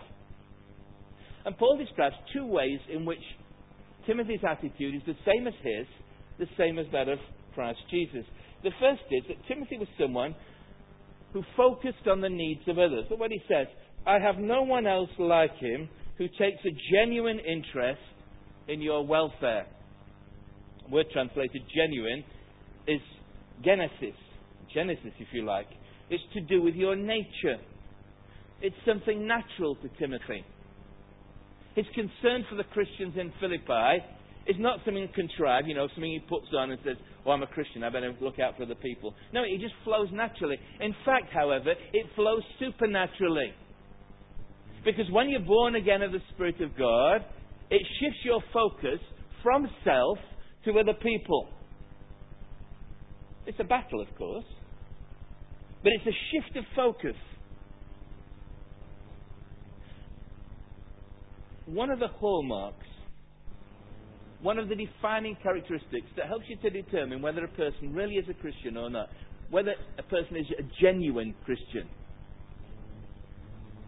And 1.47 1.59
Paul 1.59 1.77
describes 1.79 2.15
two 2.33 2.47
ways 2.47 2.79
in 2.93 3.05
which 3.05 3.19
Timothy's 4.07 4.41
attitude 4.49 4.95
is 4.95 5.03
the 5.07 5.17
same 5.27 5.47
as 5.47 5.55
his, 5.63 5.87
the 6.39 6.47
same 6.57 6.79
as 6.79 6.87
that 6.93 7.09
of 7.09 7.19
Christ 7.55 7.81
Jesus. 7.91 8.25
The 8.63 8.71
first 8.81 9.03
is 9.11 9.25
that 9.29 9.49
Timothy 9.49 9.79
was 9.79 9.89
someone 10.01 10.35
who 11.33 11.43
focused 11.57 12.07
on 12.09 12.21
the 12.21 12.29
needs 12.29 12.63
of 12.69 12.79
others. 12.79 13.05
Look 13.11 13.19
what 13.19 13.33
he 13.33 13.41
says 13.49 13.67
I 14.07 14.21
have 14.21 14.37
no 14.37 14.63
one 14.63 14.87
else 14.87 15.11
like 15.19 15.57
him 15.57 15.89
who 16.19 16.29
takes 16.29 16.63
a 16.65 16.71
genuine 16.93 17.41
interest 17.41 18.01
in 18.69 18.81
your 18.81 19.05
welfare. 19.05 19.67
Word 20.91 21.07
translated 21.13 21.63
genuine 21.75 22.25
is 22.87 23.01
genesis, 23.65 24.17
Genesis, 24.73 25.13
if 25.19 25.29
you 25.33 25.45
like. 25.45 25.69
It's 26.11 26.23
to 26.35 26.41
do 26.41 26.63
with 26.63 26.75
your 26.75 26.97
nature. 26.97 27.59
It's 28.61 28.77
something 28.87 29.27
natural 29.27 29.77
to 29.77 29.89
Timothy. 29.99 30.45
His 31.75 31.87
concern 31.95 32.45
for 32.49 32.57
the 32.57 32.65
Christians 32.65 33.15
in 33.17 33.33
Philippi 33.41 34.05
is 34.47 34.57
not 34.59 34.81
something 34.85 35.09
contrived, 35.15 35.67
you 35.67 35.75
know, 35.75 35.89
something 35.95 36.11
he 36.11 36.21
puts 36.29 36.47
on 36.57 36.71
and 36.71 36.81
says, 36.85 36.97
Oh, 37.27 37.31
I'm 37.31 37.43
a 37.43 37.47
Christian, 37.47 37.83
I 37.83 37.91
better 37.91 38.13
look 38.21 38.39
out 38.39 38.57
for 38.57 38.65
other 38.65 38.75
people. 38.75 39.15
No, 39.33 39.43
it 39.43 39.61
just 39.61 39.75
flows 39.83 40.09
naturally. 40.13 40.57
In 40.81 40.95
fact, 41.05 41.33
however, 41.33 41.73
it 41.93 42.07
flows 42.15 42.43
supernaturally. 42.61 43.53
Because 44.85 45.11
when 45.11 45.31
you're 45.31 45.41
born 45.41 45.77
again 45.77 46.03
of 46.03 46.13
the 46.13 46.21
Spirit 46.35 46.61
of 46.61 46.77
God, 46.77 47.25
it 47.71 47.81
shifts 47.99 48.21
your 48.25 48.43
focus 48.53 49.01
from 49.43 49.67
self 49.85 50.19
to 50.65 50.79
other 50.79 50.95
people. 51.03 51.49
It's 53.47 53.59
a 53.61 53.65
battle, 53.65 54.01
of 54.01 54.09
course, 54.17 54.45
but 55.83 55.93
it's 55.93 56.07
a 56.07 56.19
shift 56.33 56.57
of 56.57 56.65
focus. 56.75 57.17
One 61.67 61.91
of 61.91 61.99
the 61.99 62.09
hallmarks, 62.09 62.87
one 64.43 64.59
of 64.59 64.69
the 64.69 64.75
defining 64.75 65.37
characteristics 65.43 66.07
that 66.17 66.27
helps 66.27 66.45
you 66.49 66.57
to 66.59 66.71
determine 66.71 67.23
whether 67.23 67.45
a 67.45 67.49
person 67.49 67.95
really 67.95 68.15
is 68.15 68.27
a 68.29 68.35
Christian 68.35 68.77
or 68.77 68.91
not, 68.91 69.09
whether 69.51 69.75
a 69.99 70.03
person 70.03 70.37
is 70.37 70.47
a 70.59 70.83
genuine 70.83 71.35
Christian, 71.45 71.89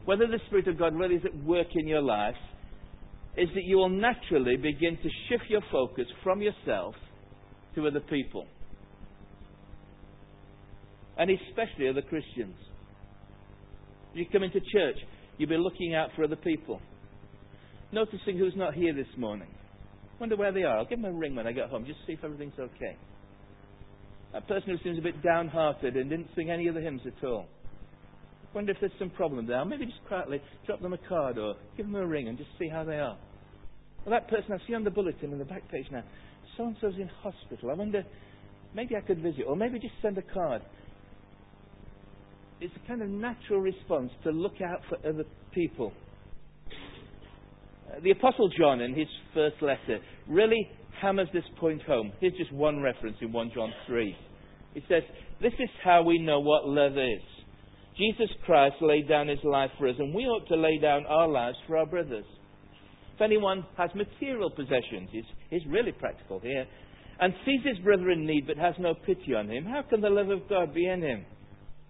whether 0.04 0.26
the 0.26 0.38
Spirit 0.47 0.68
of 0.68 0.78
God 0.78 0.95
really 0.95 1.16
is 1.16 1.25
at 1.25 1.45
work 1.45 1.66
in 1.75 1.87
your 1.87 2.02
life, 2.02 2.35
is 3.36 3.48
that 3.54 3.64
you 3.64 3.76
will 3.76 3.88
naturally 3.88 4.56
begin 4.56 4.96
to 4.96 5.08
shift 5.28 5.44
your 5.48 5.62
focus 5.70 6.06
from 6.22 6.40
yourself 6.40 6.94
to 7.74 7.86
other 7.86 8.00
people 8.00 8.46
and 11.18 11.30
especially 11.30 11.88
other 11.88 12.02
Christians. 12.02 12.54
You 14.14 14.24
come 14.30 14.42
into 14.42 14.60
church, 14.60 14.96
you'll 15.38 15.48
be 15.48 15.56
looking 15.56 15.94
out 15.94 16.10
for 16.14 16.24
other 16.24 16.36
people, 16.36 16.80
noticing 17.92 18.38
who's 18.38 18.54
not 18.56 18.74
here 18.74 18.94
this 18.94 19.06
morning. 19.16 19.48
Wonder 20.20 20.36
where 20.36 20.52
they 20.52 20.62
are. 20.62 20.78
I'll 20.78 20.86
give 20.86 21.02
them 21.02 21.14
a 21.14 21.16
ring 21.16 21.34
when 21.34 21.46
I 21.46 21.52
get 21.52 21.68
home, 21.68 21.84
just 21.84 22.00
to 22.00 22.06
see 22.06 22.12
if 22.14 22.24
everything's 22.24 22.58
okay. 22.58 22.96
A 24.34 24.40
person 24.40 24.70
who 24.70 24.78
seems 24.82 24.98
a 24.98 25.02
bit 25.02 25.22
downhearted 25.22 25.96
and 25.96 26.08
didn't 26.10 26.28
sing 26.34 26.50
any 26.50 26.68
of 26.68 26.74
the 26.74 26.80
hymns 26.80 27.02
at 27.06 27.24
all. 27.24 27.46
I 28.56 28.58
wonder 28.58 28.72
if 28.72 28.78
there's 28.80 28.92
some 28.98 29.10
problem 29.10 29.46
there. 29.46 29.62
maybe 29.66 29.84
just 29.84 30.02
quietly 30.08 30.40
drop 30.64 30.80
them 30.80 30.94
a 30.94 30.98
card 31.08 31.36
or 31.36 31.56
give 31.76 31.84
them 31.84 31.94
a 31.96 32.06
ring 32.06 32.28
and 32.28 32.38
just 32.38 32.50
see 32.58 32.68
how 32.68 32.84
they 32.84 32.96
are. 32.96 33.18
Well, 34.04 34.18
that 34.18 34.28
person 34.28 34.52
I 34.52 34.66
see 34.66 34.75
on 34.75 34.82
the 34.82 34.90
bulletin 34.90 35.30
in 35.30 35.38
the 35.38 35.44
back 35.44 35.68
page 35.70 35.84
now, 35.92 36.02
so 36.56 36.64
and 36.64 36.76
so's 36.80 36.94
in 36.94 37.10
hospital. 37.22 37.70
I 37.70 37.75
wonder, 37.75 38.02
maybe 38.75 38.96
I 38.96 39.00
could 39.02 39.20
visit, 39.20 39.42
or 39.46 39.56
maybe 39.56 39.78
just 39.78 39.92
send 40.00 40.16
a 40.16 40.22
card 40.22 40.62
it's 42.60 42.75
a 42.82 42.88
kind 42.88 43.02
of 43.02 43.08
natural 43.08 43.60
response 43.60 44.10
to 44.25 44.30
look 44.30 44.60
out 44.62 44.80
for 44.88 44.96
other 45.08 45.25
people. 45.52 45.92
Uh, 47.90 48.00
the 48.02 48.10
Apostle 48.10 48.50
John, 48.58 48.80
in 48.80 48.94
his 48.94 49.08
first 49.34 49.56
letter, 49.60 50.00
really 50.28 50.68
hammers 51.00 51.28
this 51.32 51.44
point 51.60 51.82
home. 51.82 52.12
Here's 52.20 52.32
just 52.34 52.52
one 52.52 52.80
reference 52.80 53.16
in 53.20 53.32
1 53.32 53.50
John 53.54 53.72
3. 53.86 54.16
He 54.75 54.80
says, 54.88 55.02
This 55.42 55.52
is 55.58 55.68
how 55.84 56.02
we 56.02 56.18
know 56.18 56.40
what 56.40 56.66
love 56.66 56.92
is. 56.92 57.35
Jesus 57.98 58.28
Christ 58.44 58.76
laid 58.80 59.08
down 59.08 59.28
his 59.28 59.38
life 59.42 59.70
for 59.78 59.88
us, 59.88 59.96
and 59.98 60.14
we 60.14 60.24
ought 60.24 60.46
to 60.48 60.56
lay 60.56 60.78
down 60.78 61.06
our 61.06 61.28
lives 61.28 61.56
for 61.66 61.78
our 61.78 61.86
brothers. 61.86 62.26
If 63.14 63.22
anyone 63.22 63.64
has 63.78 63.90
material 63.94 64.50
possessions, 64.50 65.08
he's 65.50 65.62
really 65.66 65.92
practical 65.92 66.38
here, 66.40 66.66
and 67.18 67.32
sees 67.46 67.60
his 67.64 67.78
brother 67.82 68.10
in 68.10 68.26
need 68.26 68.46
but 68.46 68.58
has 68.58 68.74
no 68.78 68.94
pity 69.06 69.34
on 69.34 69.48
him, 69.48 69.64
how 69.64 69.82
can 69.88 70.02
the 70.02 70.10
love 70.10 70.28
of 70.28 70.46
God 70.48 70.74
be 70.74 70.86
in 70.86 71.00
him? 71.00 71.24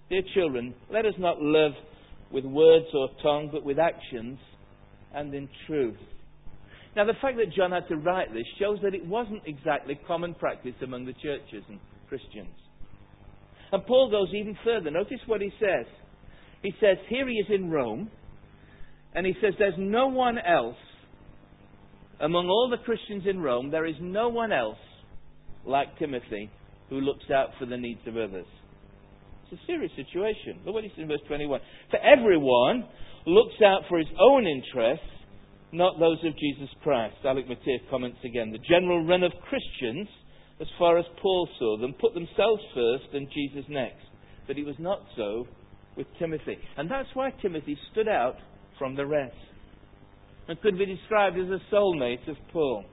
Dear 0.08 0.22
children, 0.34 0.72
let 0.92 1.04
us 1.04 1.14
not 1.18 1.42
love 1.42 1.72
with 2.30 2.44
words 2.44 2.86
or 2.94 3.08
tongue, 3.22 3.50
but 3.52 3.64
with 3.64 3.80
actions 3.80 4.38
and 5.12 5.34
in 5.34 5.48
truth. 5.66 5.98
Now, 6.94 7.04
the 7.04 7.14
fact 7.20 7.36
that 7.38 7.52
John 7.56 7.72
had 7.72 7.88
to 7.88 7.96
write 7.96 8.32
this 8.32 8.46
shows 8.60 8.78
that 8.84 8.94
it 8.94 9.04
wasn't 9.04 9.42
exactly 9.46 9.98
common 10.06 10.34
practice 10.34 10.75
among 10.82 11.04
the 11.04 11.12
churches 11.14 11.64
and 11.68 11.80
Christians. 12.08 12.54
And 13.73 13.85
Paul 13.87 14.11
goes 14.11 14.28
even 14.35 14.56
further. 14.64 14.90
Notice 14.90 15.20
what 15.26 15.40
he 15.40 15.50
says. 15.61 15.87
He 16.62 16.73
says, 16.80 16.96
here 17.08 17.28
he 17.28 17.35
is 17.35 17.46
in 17.50 17.70
Rome, 17.70 18.11
and 19.14 19.26
he 19.26 19.35
says, 19.40 19.54
there's 19.58 19.75
no 19.78 20.08
one 20.08 20.38
else, 20.38 20.76
among 22.20 22.49
all 22.49 22.68
the 22.70 22.82
Christians 22.85 23.25
in 23.28 23.40
Rome, 23.40 23.70
there 23.70 23.87
is 23.87 23.96
no 24.00 24.28
one 24.28 24.52
else 24.52 24.78
like 25.64 25.99
Timothy 25.99 26.50
who 26.88 27.00
looks 27.00 27.25
out 27.32 27.50
for 27.58 27.66
the 27.66 27.76
needs 27.76 28.00
of 28.06 28.16
others. 28.16 28.46
It's 29.50 29.61
a 29.61 29.66
serious 29.66 29.92
situation. 29.96 30.62
Look 30.64 30.75
what 30.75 30.85
he 30.85 30.90
says 30.90 31.00
in 31.02 31.08
verse 31.08 31.20
21. 31.28 31.61
For 31.90 31.99
everyone 31.99 32.85
looks 33.26 33.54
out 33.64 33.82
for 33.88 33.99
his 33.99 34.08
own 34.18 34.46
interests, 34.46 35.04
not 35.73 35.99
those 35.99 36.18
of 36.25 36.32
Jesus 36.38 36.68
Christ. 36.82 37.16
Alec 37.25 37.46
Motyer 37.49 37.78
comments 37.90 38.18
again. 38.25 38.50
The 38.50 38.58
general 38.58 39.04
run 39.04 39.23
of 39.23 39.32
Christians, 39.49 40.08
as 40.60 40.66
far 40.78 40.98
as 40.98 41.04
Paul 41.20 41.48
saw 41.58 41.76
them, 41.78 41.94
put 42.00 42.14
themselves 42.14 42.62
first 42.75 43.04
and 43.12 43.28
Jesus 43.32 43.64
next. 43.68 44.04
But 44.46 44.58
it 44.58 44.64
was 44.64 44.76
not 44.78 45.00
so 45.16 45.46
with 45.96 46.06
Timothy. 46.18 46.56
And 46.76 46.90
that's 46.90 47.08
why 47.14 47.30
Timothy 47.42 47.76
stood 47.92 48.08
out 48.08 48.36
from 48.78 48.94
the 48.96 49.06
rest 49.06 49.34
and 50.48 50.60
could 50.60 50.78
be 50.78 50.86
described 50.86 51.36
as 51.38 51.48
a 51.48 51.75
soulmate 51.75 52.28
of 52.28 52.36
Paul. 52.52 52.84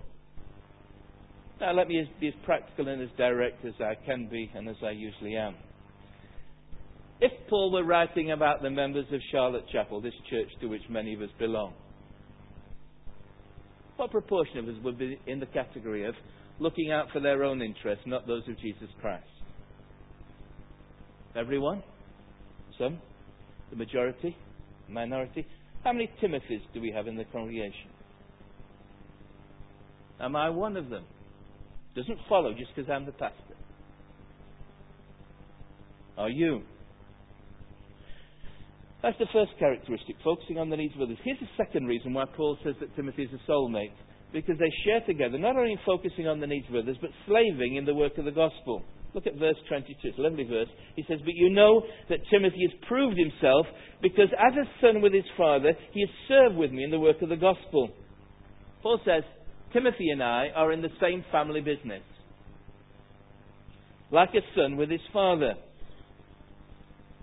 Now, 1.61 1.73
let 1.73 1.87
me 1.87 2.03
be 2.19 2.27
as 2.27 2.33
practical 2.43 2.87
and 2.87 3.01
as 3.01 3.09
direct 3.17 3.63
as 3.63 3.73
I 3.79 3.93
can 4.05 4.27
be 4.27 4.51
and 4.55 4.67
as 4.67 4.75
I 4.83 4.91
usually 4.91 5.35
am. 5.35 5.55
If 7.21 7.31
Paul 7.49 7.71
were 7.71 7.85
writing 7.85 8.31
about 8.31 8.61
the 8.61 8.69
members 8.69 9.05
of 9.13 9.21
Charlotte 9.31 9.63
Chapel, 9.71 10.01
this 10.01 10.13
church 10.29 10.49
to 10.59 10.67
which 10.67 10.81
many 10.89 11.13
of 11.13 11.21
us 11.21 11.29
belong, 11.39 11.73
what 13.95 14.11
proportion 14.11 14.57
of 14.57 14.67
us 14.67 14.75
would 14.83 14.97
be 14.97 15.17
in 15.27 15.39
the 15.39 15.45
category 15.45 16.05
of 16.05 16.15
looking 16.59 16.91
out 16.91 17.07
for 17.11 17.19
their 17.19 17.43
own 17.43 17.61
interests, 17.61 18.03
not 18.05 18.27
those 18.27 18.47
of 18.47 18.59
Jesus 18.59 18.89
Christ? 19.01 19.25
Everyone? 21.35 21.83
Some? 22.77 22.99
The 23.69 23.75
majority? 23.75 24.35
Minority? 24.89 25.45
How 25.83 25.93
many 25.93 26.09
Timothys 26.21 26.61
do 26.73 26.81
we 26.81 26.91
have 26.91 27.07
in 27.07 27.15
the 27.15 27.25
congregation? 27.25 27.89
Am 30.19 30.35
I 30.35 30.49
one 30.49 30.77
of 30.77 30.89
them? 30.89 31.03
Doesn't 31.95 32.19
follow 32.29 32.53
just 32.53 32.73
because 32.75 32.89
I'm 32.89 33.05
the 33.05 33.11
pastor. 33.11 33.35
Are 36.17 36.29
you? 36.29 36.61
That's 39.01 39.17
the 39.19 39.27
first 39.33 39.51
characteristic, 39.59 40.15
focusing 40.23 40.57
on 40.57 40.69
the 40.69 40.77
needs 40.77 40.95
of 40.95 41.01
others. 41.01 41.17
Here's 41.23 41.39
the 41.39 41.47
second 41.57 41.87
reason 41.87 42.13
why 42.13 42.23
Paul 42.37 42.57
says 42.63 42.75
that 42.79 42.95
Timothy 42.95 43.23
is 43.23 43.29
a 43.33 43.51
soulmate. 43.51 43.91
Because 44.33 44.57
they 44.57 44.71
share 44.83 45.01
together, 45.05 45.37
not 45.37 45.55
only 45.55 45.77
focusing 45.85 46.27
on 46.27 46.39
the 46.39 46.47
needs 46.47 46.65
of 46.67 46.75
others, 46.75 46.97
but 46.99 47.11
slaving 47.27 47.75
in 47.75 47.85
the 47.85 47.93
work 47.93 48.17
of 48.17 48.25
the 48.25 48.31
gospel. 48.31 48.81
Look 49.13 49.27
at 49.27 49.35
verse 49.35 49.55
22. 49.69 49.95
It's 50.03 50.17
a 50.17 50.21
lovely 50.21 50.43
verse. 50.43 50.67
He 50.95 51.05
says, 51.07 51.19
But 51.23 51.35
you 51.35 51.51
know 51.51 51.83
that 52.09 52.17
Timothy 52.31 52.67
has 52.67 52.87
proved 52.87 53.17
himself, 53.17 53.67
because 54.01 54.29
as 54.33 54.53
a 54.53 54.65
son 54.81 55.01
with 55.01 55.13
his 55.13 55.23
father, 55.37 55.73
he 55.91 56.01
has 56.01 56.09
served 56.27 56.55
with 56.55 56.71
me 56.71 56.83
in 56.83 56.89
the 56.89 56.99
work 56.99 57.21
of 57.21 57.29
the 57.29 57.35
gospel. 57.35 57.89
Paul 58.81 58.99
says, 59.05 59.23
Timothy 59.71 60.09
and 60.09 60.21
I 60.21 60.47
are 60.55 60.71
in 60.71 60.81
the 60.81 60.89
same 60.99 61.23
family 61.31 61.61
business. 61.61 62.01
Like 64.11 64.29
a 64.29 64.41
son 64.55 64.77
with 64.77 64.89
his 64.89 65.01
father. 65.11 65.53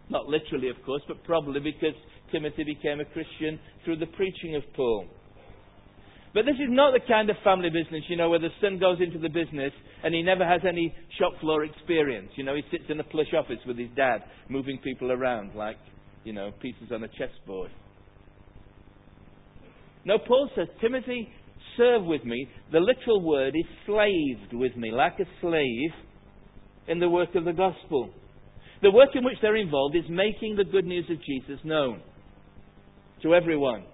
Not 0.08 0.26
literally, 0.26 0.68
of 0.68 0.76
course, 0.84 1.02
but 1.06 1.22
probably 1.24 1.60
because 1.60 1.94
Timothy 2.32 2.64
became 2.64 3.00
a 3.00 3.04
Christian 3.04 3.58
through 3.84 3.98
the 3.98 4.06
preaching 4.06 4.56
of 4.56 4.62
Paul. 4.74 5.06
But 6.32 6.44
this 6.44 6.54
is 6.54 6.68
not 6.68 6.92
the 6.92 7.00
kind 7.06 7.28
of 7.28 7.36
family 7.42 7.70
business, 7.70 8.04
you 8.08 8.16
know, 8.16 8.30
where 8.30 8.38
the 8.38 8.54
son 8.60 8.78
goes 8.78 8.98
into 9.00 9.18
the 9.18 9.28
business 9.28 9.72
and 10.04 10.14
he 10.14 10.22
never 10.22 10.46
has 10.46 10.60
any 10.66 10.94
shop 11.18 11.32
floor 11.40 11.64
experience. 11.64 12.30
You 12.36 12.44
know, 12.44 12.54
he 12.54 12.62
sits 12.70 12.84
in 12.88 13.00
a 13.00 13.04
plush 13.04 13.34
office 13.36 13.58
with 13.66 13.76
his 13.76 13.88
dad, 13.96 14.22
moving 14.48 14.78
people 14.78 15.10
around 15.10 15.56
like, 15.56 15.76
you 16.22 16.32
know, 16.32 16.52
pieces 16.62 16.92
on 16.92 17.02
a 17.02 17.08
chessboard. 17.08 17.70
No, 20.04 20.18
Paul 20.18 20.48
says, 20.54 20.68
Timothy, 20.80 21.28
serve 21.76 22.04
with 22.04 22.24
me. 22.24 22.48
The 22.72 22.78
literal 22.78 23.22
word 23.22 23.54
is 23.56 23.66
slaved 23.84 24.52
with 24.52 24.76
me, 24.76 24.92
like 24.92 25.18
a 25.18 25.24
slave, 25.40 25.90
in 26.88 26.98
the 26.98 27.08
work 27.08 27.34
of 27.34 27.44
the 27.44 27.52
gospel. 27.52 28.10
The 28.82 28.90
work 28.90 29.10
in 29.14 29.24
which 29.24 29.36
they're 29.42 29.56
involved 29.56 29.96
is 29.96 30.04
making 30.08 30.56
the 30.56 30.64
good 30.64 30.86
news 30.86 31.04
of 31.10 31.18
Jesus 31.18 31.60
known 31.64 32.02
to 33.22 33.34
everyone. 33.34 33.84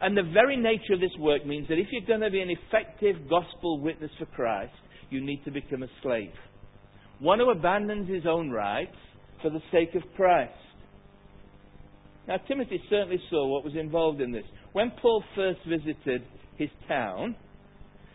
And 0.00 0.16
the 0.16 0.22
very 0.22 0.56
nature 0.56 0.94
of 0.94 1.00
this 1.00 1.16
work 1.18 1.44
means 1.44 1.68
that 1.68 1.78
if 1.78 1.88
you're 1.90 2.06
going 2.06 2.20
to 2.20 2.30
be 2.30 2.40
an 2.40 2.50
effective 2.50 3.28
gospel 3.28 3.80
witness 3.80 4.10
for 4.18 4.26
Christ, 4.26 4.72
you 5.10 5.24
need 5.24 5.44
to 5.44 5.50
become 5.50 5.82
a 5.82 5.88
slave. 6.02 6.32
One 7.18 7.40
who 7.40 7.50
abandons 7.50 8.08
his 8.08 8.24
own 8.26 8.50
rights 8.50 8.94
for 9.42 9.50
the 9.50 9.60
sake 9.72 9.94
of 9.94 10.02
Christ. 10.14 10.52
Now, 12.28 12.36
Timothy 12.46 12.80
certainly 12.90 13.20
saw 13.30 13.46
what 13.48 13.64
was 13.64 13.74
involved 13.74 14.20
in 14.20 14.30
this. 14.30 14.44
When 14.72 14.92
Paul 15.02 15.24
first 15.34 15.60
visited 15.66 16.22
his 16.56 16.68
town, 16.86 17.34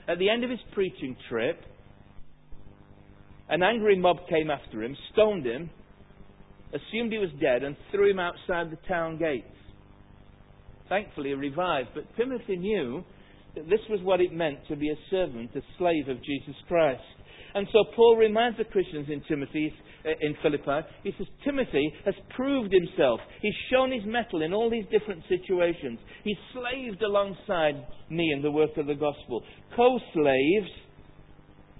at 0.07 0.19
the 0.19 0.29
end 0.29 0.43
of 0.43 0.49
his 0.49 0.59
preaching 0.71 1.17
trip, 1.29 1.59
an 3.49 3.63
angry 3.63 3.97
mob 3.97 4.17
came 4.29 4.49
after 4.49 4.83
him, 4.83 4.95
stoned 5.11 5.45
him, 5.45 5.69
assumed 6.69 7.11
he 7.11 7.17
was 7.17 7.29
dead, 7.41 7.63
and 7.63 7.75
threw 7.91 8.09
him 8.09 8.19
outside 8.19 8.71
the 8.71 8.87
town 8.87 9.17
gates. 9.17 9.47
Thankfully, 10.89 11.33
revived, 11.33 11.89
but 11.95 12.03
Timothy 12.17 12.57
knew 12.57 13.03
that 13.55 13.69
this 13.69 13.79
was 13.89 14.01
what 14.01 14.19
it 14.19 14.33
meant 14.33 14.59
to 14.67 14.75
be 14.75 14.89
a 14.89 14.95
servant, 15.09 15.51
a 15.55 15.61
slave 15.77 16.07
of 16.09 16.17
Jesus 16.23 16.55
Christ. 16.67 17.01
And 17.55 17.67
so 17.71 17.83
Paul 17.95 18.17
reminds 18.17 18.57
the 18.57 18.63
Christians 18.63 19.07
in 19.09 19.21
Timothy, 19.27 19.71
uh, 20.05 20.09
in 20.21 20.35
Philippi, 20.41 20.87
he 21.03 21.13
says, 21.17 21.27
Timothy 21.45 21.93
has 22.03 22.15
proved 22.35 22.73
himself. 22.73 23.19
He's 23.41 23.53
shown 23.71 23.91
his 23.91 24.01
mettle 24.05 24.41
in 24.41 24.53
all 24.53 24.71
these 24.71 24.85
different 24.91 25.23
situations. 25.29 25.99
He's 26.23 26.37
slaved 26.51 27.03
alongside 27.03 27.75
me 28.09 28.33
in 28.35 28.41
the 28.41 28.51
work 28.51 28.75
of 28.77 28.87
the 28.87 28.95
gospel. 28.95 29.43
Co-slaves 29.75 30.71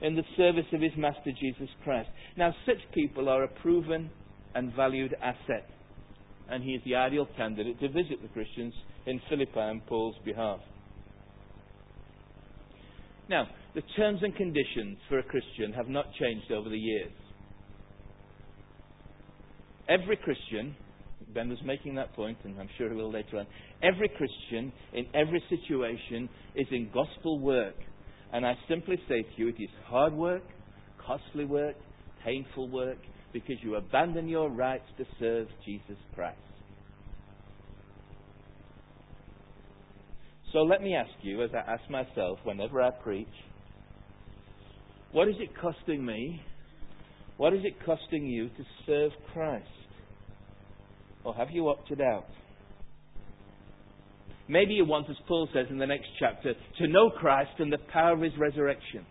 in 0.01 0.15
the 0.15 0.23
service 0.37 0.65
of 0.73 0.81
his 0.81 0.91
Master 0.95 1.31
Jesus 1.39 1.69
Christ. 1.83 2.09
Now, 2.37 2.53
such 2.65 2.77
people 2.93 3.27
are 3.27 3.43
a 3.43 3.47
proven 3.47 4.11
and 4.53 4.73
valued 4.75 5.15
asset. 5.23 5.67
And 6.49 6.63
he 6.63 6.71
is 6.71 6.81
the 6.85 6.95
ideal 6.95 7.27
candidate 7.35 7.79
to 7.79 7.87
visit 7.87 8.21
the 8.21 8.27
Christians 8.27 8.73
in 9.05 9.21
Philippi 9.29 9.59
on 9.59 9.81
Paul's 9.87 10.15
behalf. 10.25 10.59
Now, 13.29 13.47
the 13.75 13.81
terms 13.97 14.19
and 14.21 14.35
conditions 14.35 14.97
for 15.09 15.19
a 15.19 15.23
Christian 15.23 15.73
have 15.73 15.87
not 15.87 16.05
changed 16.19 16.51
over 16.51 16.69
the 16.69 16.77
years. 16.77 17.11
Every 19.89 20.17
Christian, 20.17 20.75
Ben 21.33 21.49
was 21.49 21.59
making 21.65 21.95
that 21.95 22.13
point, 22.13 22.37
and 22.43 22.59
I'm 22.59 22.69
sure 22.77 22.89
he 22.89 22.95
will 22.95 23.11
later 23.11 23.39
on. 23.39 23.47
Every 23.81 24.09
Christian 24.09 24.71
in 24.93 25.05
every 25.13 25.43
situation 25.49 26.29
is 26.55 26.67
in 26.71 26.89
gospel 26.93 27.39
work 27.39 27.75
and 28.33 28.47
I 28.47 28.57
simply 28.67 28.97
say 29.07 29.21
to 29.21 29.29
you, 29.37 29.49
it 29.49 29.61
is 29.61 29.69
hard 29.85 30.11
work, 30.11 30.41
costly 31.05 31.45
work, 31.45 31.75
painful 32.25 32.67
work, 32.67 32.97
because 33.31 33.57
you 33.61 33.75
abandon 33.75 34.27
your 34.27 34.49
rights 34.49 34.85
to 34.97 35.05
serve 35.19 35.47
Jesus 35.63 35.97
Christ. 36.15 36.39
So 40.53 40.59
let 40.59 40.83
me 40.83 40.93
ask 40.93 41.09
you, 41.23 41.43
as 41.43 41.49
I 41.55 41.71
ask 41.71 41.89
myself 41.89 42.37
whenever 42.43 42.79
I 42.79 42.91
preach, 42.91 43.27
what 45.11 45.27
is 45.27 45.35
it 45.39 45.49
costing 45.59 46.05
me? 46.05 46.41
What 47.37 47.53
is 47.53 47.61
it 47.63 47.73
costing 47.83 48.27
you 48.27 48.49
to 48.49 48.63
serve 48.85 49.11
Christ? 49.33 49.65
Or 51.23 51.33
have 51.33 51.49
you 51.51 51.69
opted 51.69 52.01
out? 52.01 52.27
Maybe 54.47 54.73
you 54.73 54.85
want, 54.85 55.09
as 55.09 55.15
Paul 55.27 55.49
says 55.53 55.65
in 55.71 55.79
the 55.79 55.87
next 55.87 56.07
chapter, 56.19 56.53
to 56.79 56.87
know 56.87 57.09
Christ 57.09 57.51
and 57.57 57.73
the 57.73 57.79
power 57.91 58.13
of 58.13 58.21
his 58.21 58.33
resurrection. 58.37 59.07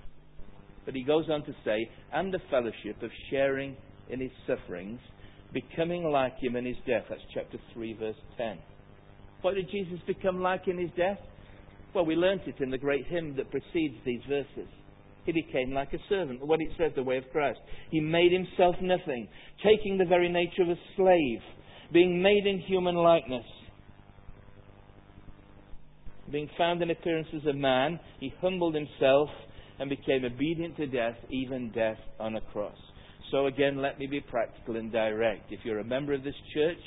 But 0.85 0.95
he 0.95 1.03
goes 1.03 1.29
on 1.29 1.45
to 1.45 1.53
say, 1.65 1.91
and 2.13 2.33
the 2.33 2.41
fellowship 2.51 3.03
of 3.03 3.11
sharing 3.31 3.77
in 4.11 4.21
his 4.21 4.31
sufferings, 4.47 5.01
becoming 5.53 6.05
like 6.05 6.35
him 6.41 6.55
in 6.55 6.67
his 6.67 6.77
death. 6.87 7.05
That's 7.09 7.21
chapter 7.35 7.59
3, 7.75 7.95
verse 7.95 8.17
10. 8.37 8.59
What 9.41 9.55
did 9.55 9.69
Jesus 9.73 9.99
become 10.07 10.41
like 10.41 10.69
in 10.69 10.79
his 10.79 10.91
death? 10.97 11.19
Well, 11.95 12.07
we 12.07 12.15
learnt 12.15 12.43
it 12.47 12.61
in 12.61 12.71
the 12.71 12.79
great 12.79 13.07
hymn 13.07 13.37
that 13.37 13.51
precedes 13.51 13.97
these 14.05 14.23
verses. 14.29 14.69
He 15.25 15.33
became 15.33 15.73
like 15.73 15.93
a 15.93 15.99
servant. 16.09 16.45
What 16.45 16.61
it 16.61 16.71
says, 16.79 16.93
the 16.97 17.03
way 17.03 17.19
of 17.19 17.25
Christ. 17.31 17.59
He 17.91 18.01
made 18.01 18.33
himself 18.33 18.77
nothing, 18.81 19.29
taking 19.63 19.99
the 19.99 20.05
very 20.05 20.29
nature 20.29 20.63
of 20.63 20.71
a 20.71 20.81
slave, 20.97 21.39
being 21.93 22.23
made 22.23 22.47
in 22.47 22.61
human 22.61 22.97
likeness. 22.97 23.45
Being 26.31 26.49
found 26.57 26.83
in 26.83 26.91
appearance 26.91 27.29
as 27.37 27.47
a 27.47 27.53
man, 27.53 28.01
he 28.19 28.33
humbled 28.41 28.75
himself 28.75 29.29
and 29.79 29.91
became 29.91 30.25
obedient 30.25 30.77
to 30.79 30.87
death, 30.87 31.17
even 31.31 31.71
death 31.73 31.99
on 32.19 32.37
a 32.37 32.41
cross. 32.41 32.77
So 33.31 33.47
again, 33.47 33.81
let 33.81 33.99
me 33.99 34.07
be 34.07 34.21
practical 34.21 34.77
and 34.77 34.91
direct. 34.91 35.53
If 35.53 35.61
you're 35.65 35.81
a 35.81 35.85
member 35.85 36.15
of 36.15 36.25
this 36.25 36.35
church, 36.55 36.79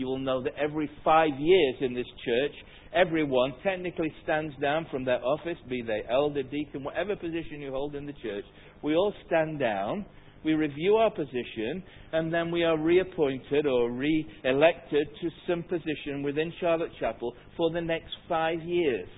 you 0.00 0.06
will 0.06 0.18
know 0.18 0.42
that 0.42 0.54
every 0.58 0.90
five 1.04 1.38
years 1.38 1.76
in 1.80 1.94
this 1.94 2.06
church, 2.24 2.52
everyone 2.94 3.52
technically 3.62 4.12
stands 4.24 4.54
down 4.60 4.86
from 4.90 5.04
their 5.04 5.22
office, 5.22 5.58
be 5.68 5.82
they 5.82 6.02
elder, 6.10 6.42
deacon, 6.42 6.82
whatever 6.82 7.14
position 7.14 7.60
you 7.60 7.70
hold 7.70 7.94
in 7.94 8.06
the 8.06 8.14
church. 8.14 8.44
We 8.82 8.94
all 8.94 9.12
stand 9.26 9.60
down, 9.60 10.06
we 10.42 10.54
review 10.54 10.96
our 10.96 11.10
position, 11.10 11.82
and 12.12 12.32
then 12.32 12.50
we 12.50 12.64
are 12.64 12.78
reappointed 12.78 13.66
or 13.66 13.92
re 13.92 14.26
elected 14.44 15.06
to 15.20 15.30
some 15.46 15.62
position 15.64 16.22
within 16.24 16.50
Charlotte 16.60 16.92
Chapel 16.98 17.34
for 17.56 17.70
the 17.70 17.80
next 17.80 18.12
five 18.26 18.60
years. 18.62 19.08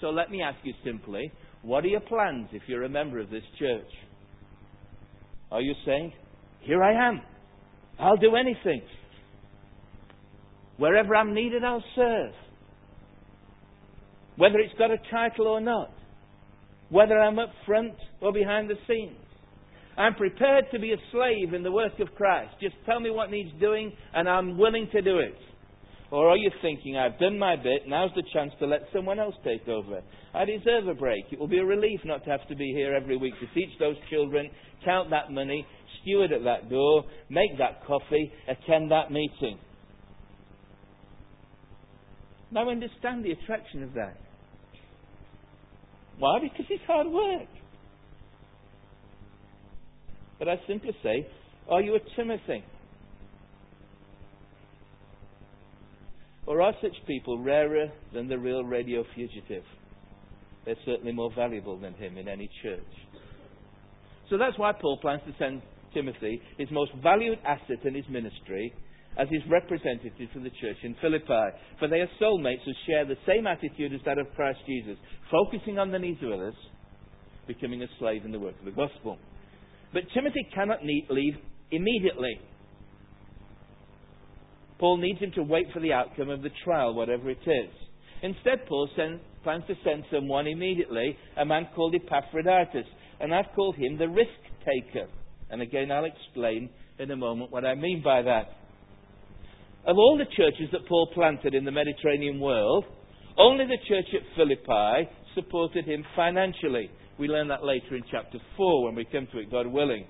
So 0.00 0.10
let 0.10 0.30
me 0.30 0.42
ask 0.42 0.58
you 0.62 0.74
simply 0.84 1.30
what 1.62 1.84
are 1.84 1.88
your 1.88 2.00
plans 2.00 2.48
if 2.52 2.62
you're 2.68 2.84
a 2.84 2.88
member 2.88 3.18
of 3.18 3.28
this 3.30 3.42
church? 3.58 3.90
Are 5.50 5.60
you 5.60 5.74
saying, 5.84 6.12
Here 6.60 6.82
I 6.84 7.08
am, 7.08 7.20
I'll 7.98 8.16
do 8.16 8.36
anything? 8.36 8.82
Wherever 10.76 11.16
I'm 11.16 11.34
needed, 11.34 11.64
I'll 11.64 11.84
serve. 11.94 12.32
Whether 14.36 14.58
it's 14.58 14.78
got 14.78 14.90
a 14.90 14.98
title 15.10 15.46
or 15.46 15.60
not. 15.60 15.90
Whether 16.90 17.18
I'm 17.18 17.38
up 17.38 17.50
front 17.64 17.94
or 18.20 18.32
behind 18.32 18.68
the 18.68 18.76
scenes. 18.86 19.16
I'm 19.96 20.14
prepared 20.14 20.66
to 20.72 20.78
be 20.78 20.92
a 20.92 20.96
slave 21.10 21.54
in 21.54 21.62
the 21.62 21.72
work 21.72 21.98
of 22.00 22.14
Christ. 22.16 22.52
Just 22.60 22.74
tell 22.84 23.00
me 23.00 23.10
what 23.10 23.30
needs 23.30 23.50
doing 23.58 23.92
and 24.14 24.28
I'm 24.28 24.58
willing 24.58 24.88
to 24.92 25.00
do 25.00 25.18
it. 25.18 25.34
Or 26.10 26.28
are 26.28 26.36
you 26.36 26.50
thinking, 26.62 26.96
I've 26.96 27.18
done 27.18 27.38
my 27.38 27.56
bit, 27.56 27.88
now's 27.88 28.10
the 28.14 28.22
chance 28.32 28.52
to 28.60 28.66
let 28.66 28.82
someone 28.92 29.18
else 29.18 29.34
take 29.42 29.66
over? 29.66 30.02
I 30.34 30.44
deserve 30.44 30.86
a 30.86 30.94
break. 30.94 31.24
It 31.32 31.38
will 31.38 31.48
be 31.48 31.58
a 31.58 31.64
relief 31.64 32.00
not 32.04 32.24
to 32.24 32.30
have 32.30 32.46
to 32.48 32.54
be 32.54 32.72
here 32.76 32.94
every 32.94 33.16
week 33.16 33.34
to 33.40 33.46
teach 33.54 33.70
those 33.80 33.96
children, 34.08 34.48
count 34.84 35.10
that 35.10 35.32
money, 35.32 35.66
steward 36.06 36.32
at 36.32 36.44
that 36.44 36.70
door, 36.70 37.04
make 37.28 37.58
that 37.58 37.84
coffee, 37.86 38.32
attend 38.48 38.90
that 38.90 39.10
meeting. 39.10 39.58
Now 42.52 42.70
understand 42.70 43.24
the 43.24 43.32
attraction 43.32 43.82
of 43.82 43.92
that. 43.94 44.16
Why? 46.18 46.38
Because 46.40 46.66
it's 46.70 46.84
hard 46.86 47.08
work. 47.08 47.48
But 50.38 50.48
I 50.48 50.56
simply 50.68 50.92
say, 51.02 51.26
are 51.68 51.80
you 51.80 51.96
a 51.96 52.16
Timothy? 52.16 52.64
Or 56.46 56.62
are 56.62 56.72
such 56.80 56.94
people 57.06 57.42
rarer 57.42 57.88
than 58.14 58.28
the 58.28 58.38
real 58.38 58.62
radio 58.62 59.04
fugitive? 59.14 59.64
They're 60.64 60.76
certainly 60.84 61.12
more 61.12 61.30
valuable 61.34 61.78
than 61.78 61.94
him 61.94 62.16
in 62.16 62.28
any 62.28 62.48
church. 62.62 62.80
So 64.30 64.38
that's 64.38 64.56
why 64.58 64.72
Paul 64.72 64.98
plans 65.00 65.22
to 65.26 65.34
send 65.38 65.62
Timothy, 65.96 66.42
his 66.58 66.68
most 66.70 66.92
valued 67.02 67.38
asset 67.46 67.80
in 67.84 67.94
his 67.94 68.04
ministry, 68.10 68.74
as 69.18 69.28
his 69.30 69.40
representative 69.48 70.28
to 70.34 70.40
the 70.40 70.50
church 70.60 70.76
in 70.82 70.94
Philippi. 71.00 71.56
For 71.78 71.88
they 71.88 72.00
are 72.00 72.10
soulmates 72.20 72.64
who 72.66 72.72
share 72.86 73.06
the 73.06 73.16
same 73.26 73.46
attitude 73.46 73.94
as 73.94 74.00
that 74.04 74.18
of 74.18 74.26
Christ 74.36 74.58
Jesus, 74.66 74.98
focusing 75.30 75.78
on 75.78 75.90
the 75.90 75.98
needs 75.98 76.22
of 76.22 76.32
others, 76.32 76.54
becoming 77.46 77.82
a 77.82 77.86
slave 77.98 78.26
in 78.26 78.32
the 78.32 78.38
work 78.38 78.58
of 78.58 78.66
the 78.66 78.72
gospel. 78.72 79.16
But 79.94 80.02
Timothy 80.12 80.46
cannot 80.54 80.84
leave 80.84 81.34
immediately. 81.70 82.40
Paul 84.78 84.98
needs 84.98 85.20
him 85.20 85.32
to 85.36 85.42
wait 85.42 85.68
for 85.72 85.80
the 85.80 85.94
outcome 85.94 86.28
of 86.28 86.42
the 86.42 86.50
trial, 86.62 86.92
whatever 86.92 87.30
it 87.30 87.38
is. 87.38 87.70
Instead, 88.22 88.66
Paul 88.68 88.88
send, 88.96 89.20
plans 89.42 89.64
to 89.68 89.74
send 89.82 90.04
someone 90.12 90.46
immediately, 90.46 91.16
a 91.38 91.44
man 91.46 91.68
called 91.74 91.94
Epaphroditus, 91.94 92.86
and 93.20 93.34
I've 93.34 93.54
called 93.54 93.76
him 93.76 93.96
the 93.96 94.08
risk 94.08 94.28
taker. 94.60 95.08
And 95.50 95.62
again, 95.62 95.90
I'll 95.90 96.04
explain 96.04 96.70
in 96.98 97.10
a 97.10 97.16
moment 97.16 97.52
what 97.52 97.64
I 97.64 97.74
mean 97.74 98.02
by 98.02 98.22
that. 98.22 98.46
Of 99.86 99.96
all 99.96 100.18
the 100.18 100.24
churches 100.36 100.68
that 100.72 100.88
Paul 100.88 101.10
planted 101.14 101.54
in 101.54 101.64
the 101.64 101.70
Mediterranean 101.70 102.40
world, 102.40 102.84
only 103.38 103.64
the 103.66 103.78
church 103.88 104.06
at 104.14 104.36
Philippi 104.36 105.08
supported 105.34 105.84
him 105.84 106.04
financially. 106.16 106.90
We 107.18 107.28
learn 107.28 107.48
that 107.48 107.64
later 107.64 107.94
in 107.94 108.02
chapter 108.10 108.38
4 108.56 108.84
when 108.84 108.94
we 108.94 109.04
come 109.04 109.28
to 109.32 109.38
it, 109.38 109.50
God 109.50 109.66
willing. 109.66 110.06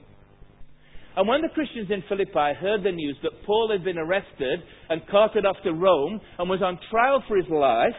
And 1.16 1.27
when 1.27 1.40
the 1.40 1.49
Christians 1.49 1.90
in 1.90 2.03
Philippi 2.09 2.55
heard 2.61 2.83
the 2.83 2.92
news 2.92 3.16
that 3.22 3.44
Paul 3.44 3.70
had 3.72 3.85
been 3.85 3.99
arrested 3.99 4.61
and 4.90 5.01
carted 5.11 5.46
off 5.46 5.57
to 5.64 5.72
Rome 5.72 6.20
and 6.38 6.49
was 6.49 6.62
on 6.62 6.79
trial 6.90 7.22
for 7.27 7.37
his 7.37 7.49
life, 7.49 7.96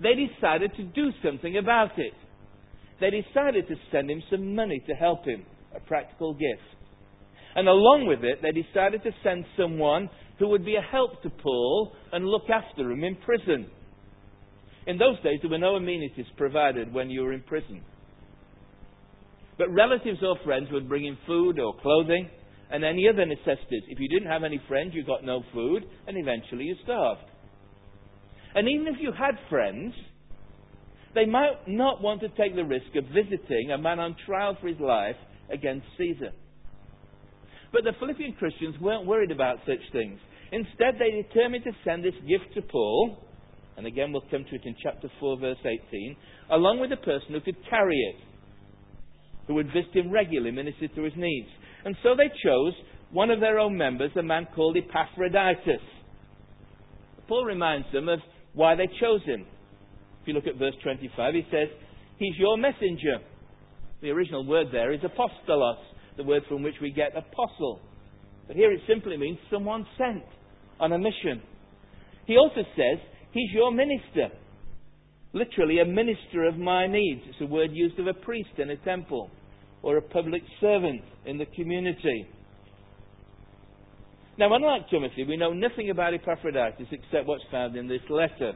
they 0.00 0.14
decided 0.14 0.72
to 0.76 0.84
do 0.84 1.10
something 1.24 1.56
about 1.58 1.98
it. 1.98 2.12
They 3.00 3.10
decided 3.10 3.68
to 3.68 3.74
send 3.90 4.10
him 4.10 4.22
some 4.30 4.54
money 4.54 4.82
to 4.86 4.94
help 4.94 5.24
him, 5.24 5.44
a 5.76 5.80
practical 5.80 6.34
gift. 6.34 6.62
And 7.54 7.68
along 7.68 8.06
with 8.06 8.22
it, 8.22 8.40
they 8.42 8.52
decided 8.52 9.02
to 9.02 9.10
send 9.22 9.44
someone 9.56 10.10
who 10.38 10.48
would 10.48 10.64
be 10.64 10.76
a 10.76 10.82
help 10.82 11.22
to 11.22 11.30
Paul 11.30 11.92
and 12.12 12.26
look 12.26 12.50
after 12.50 12.90
him 12.90 13.02
in 13.02 13.16
prison. 13.16 13.70
In 14.86 14.98
those 14.98 15.16
days, 15.22 15.38
there 15.42 15.50
were 15.50 15.58
no 15.58 15.76
amenities 15.76 16.26
provided 16.36 16.92
when 16.92 17.10
you 17.10 17.22
were 17.22 17.32
in 17.32 17.42
prison. 17.42 17.82
But 19.58 19.72
relatives 19.72 20.18
or 20.22 20.36
friends 20.44 20.68
would 20.70 20.88
bring 20.88 21.06
in 21.06 21.16
food 21.26 21.58
or 21.58 21.74
clothing 21.80 22.28
and 22.70 22.84
any 22.84 23.08
other 23.08 23.24
necessities. 23.24 23.82
If 23.88 23.98
you 23.98 24.08
didn't 24.08 24.30
have 24.30 24.44
any 24.44 24.60
friends, 24.68 24.92
you 24.94 25.04
got 25.04 25.24
no 25.24 25.42
food, 25.54 25.84
and 26.06 26.16
eventually 26.16 26.64
you 26.64 26.76
starved. 26.84 27.22
And 28.54 28.68
even 28.68 28.86
if 28.88 28.96
you 29.00 29.12
had 29.12 29.34
friends, 29.48 29.94
they 31.14 31.24
might 31.24 31.66
not 31.66 32.02
want 32.02 32.20
to 32.20 32.28
take 32.30 32.54
the 32.54 32.64
risk 32.64 32.94
of 32.96 33.04
visiting 33.06 33.70
a 33.72 33.78
man 33.78 33.98
on 33.98 34.14
trial 34.26 34.56
for 34.60 34.68
his 34.68 34.78
life 34.78 35.16
against 35.50 35.86
Caesar. 35.98 36.32
But 37.72 37.84
the 37.84 37.92
Philippian 37.98 38.32
Christians 38.34 38.76
weren't 38.80 39.06
worried 39.06 39.30
about 39.30 39.58
such 39.66 39.82
things. 39.92 40.18
Instead, 40.52 40.94
they 40.98 41.22
determined 41.22 41.64
to 41.64 41.72
send 41.84 42.04
this 42.04 42.14
gift 42.28 42.54
to 42.54 42.62
Paul, 42.62 43.18
and 43.76 43.86
again 43.86 44.12
we'll 44.12 44.22
come 44.30 44.44
to 44.44 44.54
it 44.54 44.62
in 44.64 44.76
chapter 44.82 45.08
4, 45.20 45.38
verse 45.38 45.58
18, 45.64 46.16
along 46.50 46.80
with 46.80 46.92
a 46.92 46.96
person 46.96 47.32
who 47.32 47.40
could 47.40 47.56
carry 47.68 47.96
it 47.96 48.16
who 49.46 49.54
would 49.54 49.66
visit 49.66 49.94
him 49.94 50.10
regularly, 50.10 50.50
minister 50.50 50.88
to 50.88 51.02
his 51.02 51.12
needs. 51.16 51.48
And 51.84 51.96
so 52.02 52.14
they 52.16 52.30
chose 52.44 52.72
one 53.12 53.30
of 53.30 53.40
their 53.40 53.58
own 53.58 53.76
members, 53.76 54.10
a 54.18 54.22
man 54.22 54.46
called 54.54 54.76
Epaphroditus. 54.76 55.82
Paul 57.28 57.44
reminds 57.44 57.86
them 57.92 58.08
of 58.08 58.18
why 58.54 58.74
they 58.74 58.88
chose 59.00 59.22
him. 59.24 59.46
If 60.22 60.28
you 60.28 60.34
look 60.34 60.46
at 60.46 60.58
verse 60.58 60.74
25, 60.82 61.34
he 61.34 61.42
says, 61.50 61.68
He's 62.18 62.34
your 62.38 62.56
messenger. 62.56 63.18
The 64.06 64.12
original 64.12 64.46
word 64.46 64.68
there 64.70 64.92
is 64.92 65.00
apostolos, 65.00 65.78
the 66.16 66.22
word 66.22 66.44
from 66.48 66.62
which 66.62 66.76
we 66.80 66.92
get 66.92 67.16
apostle. 67.16 67.80
But 68.46 68.54
here 68.54 68.70
it 68.70 68.80
simply 68.86 69.16
means 69.16 69.36
someone 69.50 69.84
sent 69.98 70.22
on 70.78 70.92
a 70.92 70.96
mission. 70.96 71.42
He 72.24 72.36
also 72.36 72.62
says, 72.76 73.00
He's 73.32 73.50
your 73.52 73.72
minister. 73.72 74.28
Literally, 75.32 75.80
a 75.80 75.84
minister 75.84 76.44
of 76.44 76.56
my 76.56 76.86
needs. 76.86 77.22
It's 77.26 77.40
a 77.40 77.46
word 77.46 77.70
used 77.72 77.98
of 77.98 78.06
a 78.06 78.14
priest 78.14 78.50
in 78.58 78.70
a 78.70 78.76
temple 78.76 79.28
or 79.82 79.96
a 79.96 80.02
public 80.02 80.42
servant 80.60 81.02
in 81.24 81.36
the 81.36 81.46
community. 81.56 82.28
Now, 84.38 84.54
unlike 84.54 84.88
Timothy, 84.88 85.24
we 85.24 85.36
know 85.36 85.52
nothing 85.52 85.90
about 85.90 86.14
Epaphroditus 86.14 86.86
except 86.92 87.26
what's 87.26 87.42
found 87.50 87.74
in 87.74 87.88
this 87.88 88.02
letter. 88.08 88.52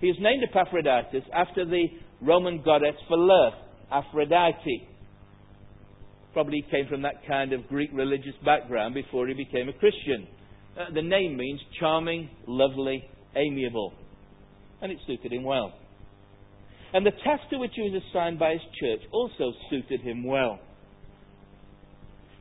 He 0.00 0.06
is 0.06 0.16
named 0.20 0.44
Epaphroditus 0.48 1.24
after 1.34 1.64
the 1.64 1.86
Roman 2.22 2.62
goddess 2.62 2.94
for 3.08 3.18
love, 3.18 3.65
Aphrodite. 3.90 4.88
Probably 6.32 6.64
came 6.70 6.86
from 6.88 7.02
that 7.02 7.26
kind 7.26 7.52
of 7.52 7.66
Greek 7.68 7.90
religious 7.92 8.34
background 8.44 8.94
before 8.94 9.26
he 9.26 9.34
became 9.34 9.68
a 9.68 9.72
Christian. 9.72 10.26
Uh, 10.78 10.92
the 10.94 11.02
name 11.02 11.36
means 11.36 11.60
charming, 11.80 12.28
lovely, 12.46 13.02
amiable 13.34 13.94
and 14.80 14.92
it 14.92 14.98
suited 15.06 15.32
him 15.32 15.42
well. 15.42 15.72
And 16.92 17.04
the 17.04 17.10
task 17.10 17.42
to 17.50 17.58
which 17.58 17.72
he 17.74 17.82
was 17.82 18.02
assigned 18.10 18.38
by 18.38 18.52
his 18.52 18.60
church 18.80 19.00
also 19.12 19.52
suited 19.70 20.00
him 20.00 20.24
well. 20.24 20.58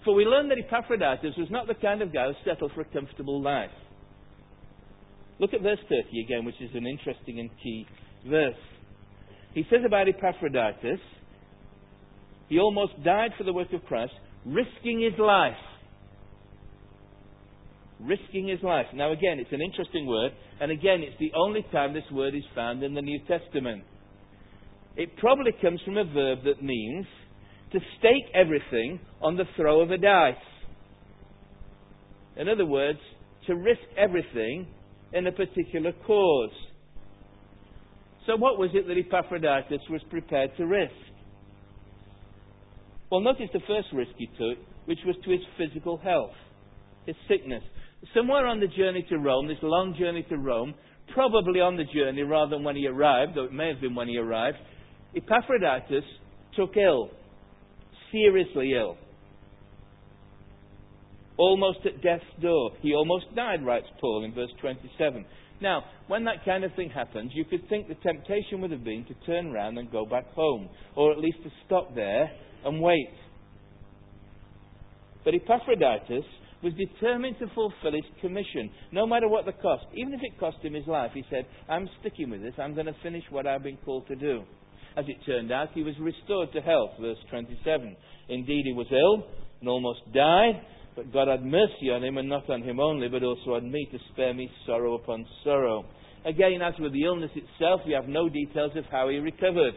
For 0.04 0.14
we 0.14 0.26
learn 0.26 0.50
that 0.50 0.60
Epaphroditus 0.60 1.36
was 1.38 1.48
not 1.50 1.68
the 1.68 1.74
kind 1.74 2.02
of 2.02 2.14
guy 2.14 2.28
who 2.28 2.34
settled 2.50 2.72
for 2.76 2.82
a 2.82 2.86
comfortable 2.86 3.42
life. 3.42 3.72
Look 5.40 5.54
at 5.54 5.62
verse 5.62 5.80
30 5.90 6.22
again, 6.22 6.46
which 6.46 6.62
is 6.62 6.70
an 6.76 6.86
interesting 6.86 7.40
and 7.40 7.50
key 7.62 7.86
verse. 8.30 8.54
He 9.54 9.64
says 9.70 9.82
about 9.86 10.08
Epaphroditus, 10.08 11.00
he 12.50 12.60
almost 12.60 12.94
died 13.04 13.32
for 13.38 13.44
the 13.44 13.54
work 13.54 13.74
of 13.74 13.84
Christ, 13.86 14.14
risking 14.46 15.02
his 15.02 15.20
life 15.20 15.58
risking 18.00 18.48
his 18.48 18.62
life. 18.64 18.86
Now, 18.94 19.12
again, 19.12 19.40
it's 19.40 19.52
an 19.52 19.62
interesting 19.62 20.06
word, 20.06 20.32
and 20.60 20.72
again, 20.72 21.02
it's 21.02 21.18
the 21.20 21.32
only 21.36 21.66
time 21.72 21.94
this 21.94 22.04
word 22.12 22.36
is 22.36 22.44
found 22.54 22.84
in 22.84 22.94
the 22.94 23.02
New 23.02 23.20
Testament. 23.28 23.84
it 24.98 25.16
probably 25.18 25.52
comes 25.62 25.82
from 25.84 25.98
a 25.98 26.06
verb 26.06 26.40
that 26.46 26.64
means 26.64 27.06
to 27.74 27.80
stake 28.00 28.32
everything 28.34 29.00
on 29.22 29.36
the 29.36 29.44
throw 29.58 29.82
of 29.82 29.92
a 29.92 29.98
dice. 29.98 30.36
In 32.38 32.48
other 32.48 32.66
words, 32.66 33.00
to 33.48 33.56
risk 33.56 33.82
everything 33.98 34.68
in 35.12 35.28
a 35.28 35.32
particular 35.32 35.92
cause. 36.06 36.54
So, 38.26 38.38
what 38.38 38.58
was 38.58 38.70
it 38.74 38.88
that 38.88 38.98
Epaphroditus 38.98 39.82
was 39.90 40.02
prepared 40.10 40.56
to 40.58 40.66
risk? 40.66 40.94
Well, 43.12 43.22
notice 43.22 43.50
the 43.54 43.60
first 43.68 43.88
risk 43.94 44.12
he 44.18 44.28
took, 44.28 44.58
which 44.86 45.00
was 45.06 45.16
to 45.24 45.32
his 45.32 45.42
physical 45.58 45.98
health, 45.98 46.34
his 47.06 47.16
sickness. 47.28 47.64
Somewhere 48.14 48.46
on 48.48 48.60
the 48.60 48.68
journey 48.68 49.06
to 49.10 49.18
Rome, 49.18 49.48
this 49.48 49.58
long 49.62 49.96
journey 49.98 50.26
to 50.30 50.38
Rome, 50.38 50.74
probably 51.14 51.62
on 51.62 51.78
the 51.78 51.84
journey 51.84 52.24
rather 52.24 52.56
than 52.56 52.64
when 52.64 52.76
he 52.76 52.88
arrived, 52.88 53.36
though 53.36 53.46
it 53.46 53.54
may 53.54 53.70
have 53.70 53.82
been 53.82 53.96
when 53.96 54.08
he 54.08 54.18
arrived, 54.18 54.58
Epaphroditus 55.16 56.04
took 56.56 56.76
ill, 56.78 57.10
seriously 58.12 58.74
ill. 58.74 58.98
Almost 61.38 61.80
at 61.86 62.02
death's 62.02 62.24
door. 62.42 62.72
He 62.82 62.94
almost 62.94 63.26
died, 63.36 63.66
writes 63.66 63.88
Paul 64.00 64.24
in 64.24 64.34
verse 64.34 64.52
27. 64.62 65.26
Now, 65.62 65.84
when 66.08 66.26
that 66.26 66.44
kind 66.44 66.64
of 66.64 66.74
thing 66.76 66.90
happens, 66.90 67.32
you 67.34 67.46
could 67.46 67.68
think 67.70 67.88
the 67.88 67.96
temptation 67.96 68.62
would 68.62 68.72
have 68.72 68.84
been 68.84 69.06
to 69.06 69.14
turn 69.26 69.52
round 69.52 69.78
and 69.78 69.92
go 69.92 70.06
back 70.06 70.32
home, 70.34 70.70
or 70.96 71.12
at 71.12 71.20
least 71.20 71.38
to 71.44 71.50
stop 71.66 71.96
there 71.96 72.30
and 72.66 72.82
wait. 72.82 73.14
But 75.24 75.34
Epaphroditus 75.34 76.26
was 76.62 76.74
determined 76.74 77.38
to 77.40 77.48
fulfill 77.54 77.94
his 77.94 78.04
commission, 78.22 78.70
no 78.92 79.06
matter 79.06 79.28
what 79.28 79.46
the 79.46 79.54
cost. 79.54 79.86
Even 79.94 80.14
if 80.14 80.22
it 80.24 80.40
cost 80.40 80.58
him 80.62 80.74
his 80.74 80.88
life, 80.88 81.12
he 81.14 81.24
said, 81.30 81.46
I'm 81.70 81.88
sticking 82.00 82.30
with 82.30 82.42
this. 82.42 82.54
I'm 82.58 82.74
going 82.74 82.88
to 82.88 82.96
finish 83.04 83.24
what 83.30 83.48
I've 83.48 83.64
been 83.64 83.78
called 83.86 84.08
to 84.08 84.16
do. 84.16 84.44
As 84.98 85.06
it 85.08 85.18
turned 85.26 85.52
out, 85.52 85.70
he 85.74 85.84
was 85.84 85.94
restored 86.00 86.54
to 86.54 86.62
health, 86.62 86.92
verse 87.00 87.18
27. 87.30 87.96
Indeed, 88.30 88.64
he 88.66 88.74
was 88.74 88.88
ill 88.92 89.28
and 89.60 89.70
almost 89.70 90.00
died, 90.14 90.62
but 90.96 91.12
God 91.12 91.28
had 91.28 91.46
mercy 91.46 91.92
on 91.92 92.04
him, 92.04 92.18
and 92.18 92.30
not 92.30 92.50
on 92.50 92.62
him 92.62 92.80
only, 92.80 93.08
but 93.08 93.24
also 93.24 93.56
on 93.56 93.72
me, 93.72 93.88
to 93.92 94.00
spare 94.14 94.34
me 94.34 94.50
sorrow 94.66 94.96
upon 94.96 95.26
sorrow. 95.44 95.86
Again, 96.26 96.62
as 96.62 96.74
with 96.80 96.94
the 96.94 97.04
illness 97.04 97.32
itself, 97.36 97.82
we 97.86 97.94
have 97.94 98.08
no 98.08 98.30
details 98.30 98.72
of 98.76 98.86
how 98.92 99.10
he 99.10 99.18
recovered. 99.18 99.74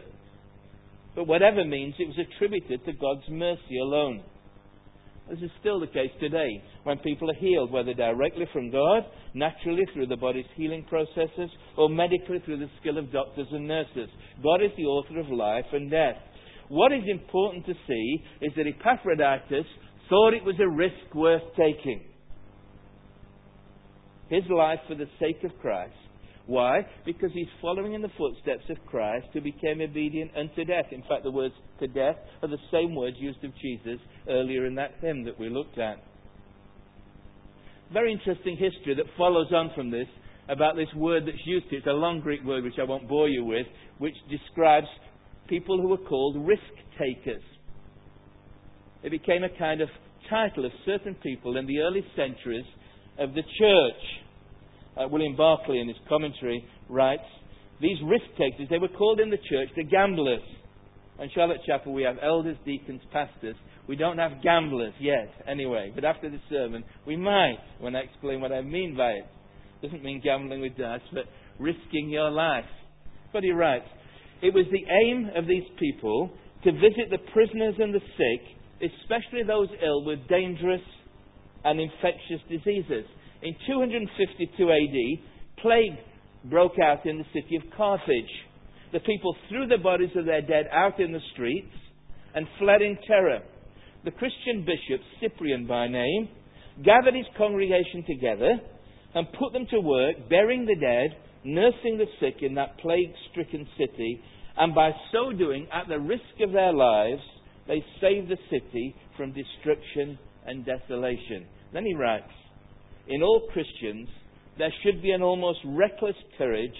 But 1.15 1.27
whatever 1.27 1.65
means, 1.65 1.95
it 1.99 2.07
was 2.07 2.17
attributed 2.17 2.85
to 2.85 2.93
God's 2.93 3.27
mercy 3.29 3.79
alone. 3.81 4.23
This 5.29 5.39
is 5.39 5.51
still 5.59 5.79
the 5.79 5.87
case 5.87 6.09
today 6.19 6.63
when 6.83 6.97
people 6.99 7.29
are 7.29 7.35
healed, 7.35 7.71
whether 7.71 7.93
directly 7.93 8.47
from 8.51 8.71
God, 8.71 9.03
naturally 9.35 9.83
through 9.93 10.07
the 10.07 10.17
body's 10.17 10.45
healing 10.55 10.83
processes, 10.89 11.51
or 11.77 11.87
medically 11.87 12.41
through 12.45 12.57
the 12.57 12.69
skill 12.79 12.97
of 12.97 13.11
doctors 13.11 13.47
and 13.51 13.67
nurses. 13.67 14.09
God 14.41 14.63
is 14.63 14.71
the 14.75 14.85
author 14.85 15.19
of 15.19 15.29
life 15.29 15.65
and 15.71 15.91
death. 15.91 16.15
What 16.69 16.91
is 16.91 17.03
important 17.07 17.65
to 17.67 17.73
see 17.87 18.23
is 18.41 18.51
that 18.55 18.65
Epaphroditus 18.65 19.65
thought 20.09 20.33
it 20.33 20.43
was 20.43 20.55
a 20.59 20.67
risk 20.67 21.13
worth 21.13 21.43
taking. 21.57 22.01
His 24.29 24.43
life 24.49 24.79
for 24.87 24.95
the 24.95 25.07
sake 25.19 25.43
of 25.43 25.51
Christ 25.59 25.93
why? 26.49 26.81
Because 27.05 27.29
he's 27.31 27.47
following 27.61 27.93
in 27.93 28.01
the 28.01 28.09
footsteps 28.17 28.63
of 28.71 28.77
Christ 28.87 29.27
who 29.33 29.39
became 29.39 29.81
obedient 29.81 30.31
unto 30.35 30.65
death. 30.65 30.85
In 30.91 31.03
fact, 31.03 31.21
the 31.23 31.29
words 31.29 31.53
to 31.79 31.87
death 31.87 32.15
are 32.41 32.49
the 32.49 32.57
same 32.71 32.95
words 32.95 33.17
used 33.19 33.43
of 33.43 33.51
Jesus 33.61 33.99
earlier 34.27 34.65
in 34.65 34.73
that 34.73 34.95
hymn 34.99 35.23
that 35.25 35.39
we 35.39 35.47
looked 35.47 35.77
at. 35.77 35.97
Very 37.93 38.11
interesting 38.11 38.57
history 38.57 38.95
that 38.95 39.05
follows 39.15 39.53
on 39.53 39.69
from 39.75 39.91
this 39.91 40.07
about 40.49 40.75
this 40.75 40.87
word 40.95 41.27
that's 41.27 41.45
used 41.45 41.67
here. 41.69 41.77
It's 41.77 41.87
a 41.87 41.91
long 41.91 42.19
Greek 42.19 42.43
word 42.43 42.63
which 42.63 42.79
I 42.81 42.83
won't 42.83 43.07
bore 43.07 43.29
you 43.29 43.45
with, 43.45 43.67
which 43.99 44.15
describes 44.31 44.87
people 45.47 45.79
who 45.79 45.89
were 45.89 45.97
called 45.97 46.47
risk 46.47 46.63
takers. 46.97 47.43
It 49.03 49.11
became 49.11 49.43
a 49.43 49.57
kind 49.57 49.81
of 49.81 49.89
title 50.29 50.65
of 50.65 50.71
certain 50.85 51.15
people 51.15 51.57
in 51.57 51.65
the 51.65 51.79
early 51.79 52.05
centuries 52.15 52.65
of 53.17 53.33
the 53.33 53.41
church 53.41 54.03
uh, 54.97 55.07
William 55.07 55.35
Barclay 55.35 55.79
in 55.79 55.87
his 55.87 55.97
commentary 56.07 56.63
writes, 56.89 57.23
these 57.81 57.97
risk 58.05 58.25
takers, 58.37 58.67
they 58.69 58.77
were 58.77 58.89
called 58.89 59.19
in 59.19 59.29
the 59.29 59.37
church 59.37 59.69
the 59.75 59.83
gamblers. 59.83 60.41
In 61.19 61.29
Charlotte 61.33 61.61
Chapel, 61.65 61.93
we 61.93 62.03
have 62.03 62.17
elders, 62.21 62.57
deacons, 62.65 63.01
pastors. 63.11 63.55
We 63.87 63.95
don't 63.95 64.17
have 64.17 64.43
gamblers 64.43 64.93
yet, 64.99 65.31
anyway. 65.47 65.91
But 65.93 66.05
after 66.05 66.29
the 66.29 66.39
sermon, 66.49 66.83
we 67.07 67.15
might 67.15 67.57
when 67.79 67.95
I 67.95 67.99
explain 67.99 68.41
what 68.41 68.51
I 68.51 68.61
mean 68.61 68.95
by 68.95 69.11
it. 69.11 69.25
it. 69.81 69.87
Doesn't 69.87 70.03
mean 70.03 70.21
gambling 70.23 70.61
with 70.61 70.77
dice, 70.77 71.01
but 71.13 71.23
risking 71.57 72.09
your 72.09 72.29
life. 72.29 72.65
But 73.31 73.43
he 73.43 73.51
writes, 73.51 73.85
it 74.41 74.53
was 74.53 74.65
the 74.71 74.85
aim 75.05 75.29
of 75.35 75.47
these 75.47 75.63
people 75.79 76.31
to 76.63 76.71
visit 76.71 77.09
the 77.09 77.17
prisoners 77.33 77.75
and 77.79 77.93
the 77.93 77.99
sick, 77.99 78.58
especially 78.81 79.43
those 79.43 79.69
ill 79.85 80.03
with 80.05 80.19
dangerous 80.27 80.81
and 81.63 81.79
infectious 81.79 82.41
diseases. 82.49 83.05
In 83.41 83.55
252 83.67 84.71
AD, 84.71 85.61
plague 85.61 85.97
broke 86.45 86.79
out 86.83 87.05
in 87.05 87.17
the 87.17 87.25
city 87.33 87.55
of 87.55 87.63
Carthage. 87.75 88.31
The 88.91 88.99
people 89.01 89.35
threw 89.47 89.67
the 89.67 89.77
bodies 89.77 90.09
of 90.15 90.25
their 90.25 90.41
dead 90.41 90.65
out 90.71 90.99
in 90.99 91.11
the 91.11 91.19
streets 91.33 91.71
and 92.33 92.47
fled 92.57 92.81
in 92.81 92.97
terror. 93.07 93.39
The 94.05 94.11
Christian 94.11 94.65
bishop, 94.65 95.01
Cyprian 95.19 95.67
by 95.67 95.87
name, 95.87 96.29
gathered 96.83 97.15
his 97.15 97.25
congregation 97.37 98.05
together 98.07 98.59
and 99.13 99.27
put 99.37 99.53
them 99.53 99.65
to 99.71 99.81
work 99.81 100.15
burying 100.29 100.65
the 100.65 100.75
dead, 100.75 101.17
nursing 101.43 101.97
the 101.97 102.05
sick 102.19 102.41
in 102.41 102.55
that 102.55 102.77
plague 102.79 103.11
stricken 103.31 103.67
city, 103.77 104.21
and 104.57 104.73
by 104.73 104.91
so 105.11 105.31
doing, 105.31 105.67
at 105.73 105.87
the 105.87 105.99
risk 105.99 106.39
of 106.41 106.51
their 106.51 106.73
lives, 106.73 107.21
they 107.69 107.85
saved 108.01 108.29
the 108.29 108.37
city 108.49 108.95
from 109.15 109.31
destruction 109.31 110.17
and 110.45 110.65
desolation. 110.65 111.45
Then 111.71 111.85
he 111.85 111.93
writes, 111.93 112.31
in 113.07 113.21
all 113.21 113.47
Christians, 113.53 114.09
there 114.57 114.73
should 114.83 115.01
be 115.01 115.11
an 115.11 115.21
almost 115.21 115.59
reckless 115.63 116.15
courage 116.37 116.75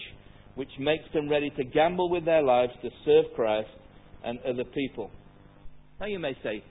which 0.56 0.70
makes 0.80 1.06
them 1.14 1.30
ready 1.30 1.52
to 1.52 1.64
gamble 1.64 2.10
with 2.10 2.26
their 2.26 2.42
lives 2.42 2.74
to 2.82 2.90
serve 3.06 3.26
Christ 3.36 3.70
and 4.26 4.40
other 4.40 4.66
people. 4.66 5.12
Now 6.00 6.08
you 6.08 6.20
may 6.20 6.36
say, 6.44 6.64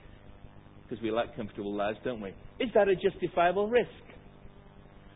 because 0.83 1.01
we 1.01 1.11
like 1.11 1.35
comfortable 1.35 1.73
lives, 1.73 1.97
don't 2.03 2.21
we? 2.21 2.29
Is 2.59 2.69
that 2.75 2.89
a 2.89 2.95
justifiable 2.95 3.69
risk? 3.69 3.89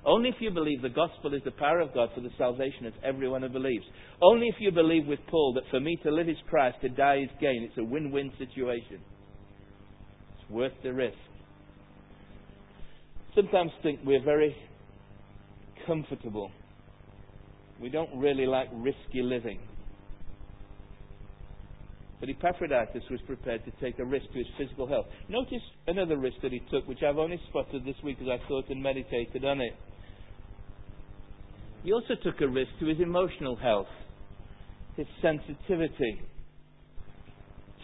Only 0.06 0.30
if 0.30 0.36
you 0.40 0.52
believe 0.52 0.82
the 0.82 0.90
gospel 0.90 1.34
is 1.34 1.42
the 1.46 1.52
power 1.52 1.80
of 1.80 1.94
God 1.94 2.10
for 2.14 2.22
the 2.22 2.30
salvation 2.38 2.86
of 2.86 2.94
everyone 3.04 3.42
who 3.42 3.50
believes. 3.50 3.86
Only 4.22 4.48
if 4.48 4.56
you 4.60 4.72
believe 4.72 5.08
with 5.08 5.20
Paul 5.30 5.54
that 5.54 5.64
for 5.72 5.80
me 5.80 5.98
to 6.04 6.12
live 6.12 6.28
is 6.28 6.38
Christ, 6.50 6.78
to 6.82 6.90
die 6.90 7.22
is 7.24 7.30
gain. 7.40 7.68
It's 7.70 7.78
a 7.78 7.84
win 7.84 8.12
win 8.12 8.32
situation. 8.38 9.00
It's 10.40 10.50
worth 10.50 10.74
the 10.84 10.94
risk 10.94 11.18
sometimes 13.36 13.72
think 13.82 14.00
we're 14.06 14.24
very 14.24 14.56
comfortable. 15.86 16.52
We 17.82 17.90
don't 17.90 18.10
really 18.18 18.46
like 18.46 18.68
risky 18.74 19.22
living. 19.22 19.60
But 22.20 22.30
Epaphroditus 22.30 23.04
was 23.12 23.20
prepared 23.28 23.66
to 23.66 23.72
take 23.82 24.00
a 24.00 24.06
risk 24.06 24.26
to 24.28 24.38
his 24.38 24.48
physical 24.58 24.88
health. 24.88 25.08
Notice 25.28 25.62
another 25.88 26.18
risk 26.18 26.38
that 26.42 26.54
he 26.54 26.62
took, 26.72 26.88
which 26.88 27.04
I've 27.04 27.18
only 27.18 27.40
spotted 27.50 27.84
this 27.84 27.96
week 28.04 28.18
as 28.22 28.28
I 28.30 28.48
thought 28.48 28.70
and 28.70 28.82
meditated 28.82 29.44
on 29.44 29.60
it. 29.60 29.74
He 31.84 31.92
also 31.92 32.16
took 32.24 32.40
a 32.42 32.48
risk 32.48 32.72
to 32.80 32.86
his 32.86 33.00
emotional 33.00 33.56
health, 33.56 33.88
his 34.96 35.08
sensitivity. 35.22 36.22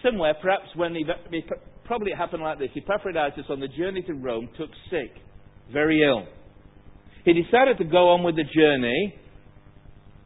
Somewhere, 0.03 0.35
perhaps 0.41 0.67
when 0.75 0.95
he, 0.95 1.05
probably 1.85 2.11
it 2.11 2.17
happened 2.17 2.43
like 2.43 2.59
this 2.59 2.69
Epaphroditus 2.75 3.45
on 3.49 3.59
the 3.59 3.67
journey 3.67 4.01
to 4.03 4.13
Rome 4.13 4.47
took 4.57 4.69
sick 4.89 5.11
very 5.71 6.01
ill. 6.03 6.23
He 7.25 7.33
decided 7.33 7.77
to 7.77 7.83
go 7.83 8.09
on 8.09 8.23
with 8.23 8.35
the 8.35 8.43
journey, 8.43 9.15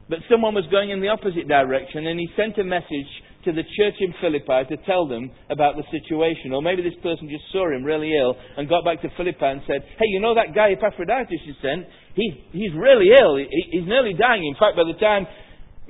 but 0.08 0.20
someone 0.30 0.54
was 0.54 0.66
going 0.70 0.92
in 0.92 1.02
the 1.02 1.10
opposite 1.10 1.48
direction, 1.48 2.06
and 2.06 2.20
he 2.20 2.28
sent 2.38 2.58
a 2.60 2.64
message 2.64 3.10
to 3.46 3.52
the 3.52 3.64
church 3.76 3.96
in 4.00 4.14
Philippi 4.22 4.70
to 4.70 4.78
tell 4.86 5.08
them 5.08 5.32
about 5.50 5.76
the 5.76 5.84
situation. 5.92 6.54
Or 6.54 6.62
maybe 6.62 6.82
this 6.82 6.96
person 7.04 7.28
just 7.30 7.44
saw 7.52 7.68
him 7.74 7.84
really 7.84 8.12
ill 8.16 8.36
and 8.58 8.70
got 8.70 8.86
back 8.86 9.02
to 9.02 9.10
Philippi 9.18 9.44
and 9.44 9.62
said, 9.68 9.84
Hey, 9.98 10.08
you 10.08 10.22
know 10.22 10.36
that 10.36 10.56
guy 10.56 10.72
Epaphroditus 10.72 11.44
you 11.44 11.54
sent? 11.62 11.88
He's, 12.16 12.34
he's 12.52 12.74
really 12.76 13.10
ill. 13.20 13.38
He, 13.38 13.48
he's 13.72 13.88
nearly 13.88 14.14
dying. 14.14 14.46
In 14.46 14.54
fact, 14.54 14.78
by 14.78 14.84
the 14.86 14.98
time, 15.00 15.26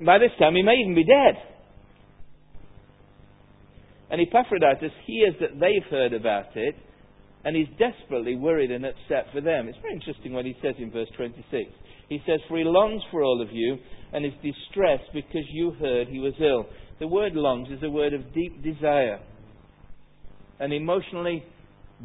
by 0.05 0.17
this 0.17 0.31
time, 0.39 0.55
he 0.55 0.63
may 0.63 0.75
even 0.81 0.95
be 0.95 1.03
dead. 1.03 1.35
And 4.09 4.21
Epaphroditus 4.21 4.91
hears 5.05 5.33
that 5.41 5.59
they've 5.59 5.89
heard 5.89 6.13
about 6.13 6.55
it, 6.55 6.75
and 7.43 7.55
he's 7.55 7.67
desperately 7.77 8.35
worried 8.35 8.71
and 8.71 8.85
upset 8.85 9.25
for 9.33 9.41
them. 9.41 9.67
It's 9.67 9.77
very 9.81 9.95
interesting 9.95 10.33
what 10.33 10.45
he 10.45 10.55
says 10.61 10.75
in 10.77 10.91
verse 10.91 11.09
26. 11.17 11.43
He 12.09 12.19
says, 12.25 12.39
For 12.47 12.57
he 12.57 12.63
longs 12.63 13.01
for 13.11 13.23
all 13.23 13.41
of 13.41 13.49
you 13.51 13.77
and 14.13 14.25
is 14.25 14.33
distressed 14.43 15.09
because 15.13 15.43
you 15.51 15.71
heard 15.71 16.07
he 16.07 16.19
was 16.19 16.33
ill. 16.39 16.67
The 16.99 17.07
word 17.07 17.33
longs 17.33 17.69
is 17.69 17.81
a 17.83 17.89
word 17.89 18.13
of 18.13 18.33
deep 18.33 18.63
desire, 18.63 19.19
an 20.59 20.71
emotionally 20.71 21.43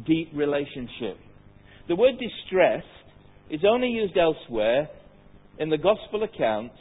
deep 0.05 0.31
relationship. 0.33 1.17
The 1.87 1.95
word 1.95 2.15
distressed 2.19 2.85
is 3.49 3.61
only 3.67 3.89
used 3.89 4.17
elsewhere 4.17 4.89
in 5.57 5.69
the 5.69 5.77
gospel 5.77 6.23
accounts 6.23 6.75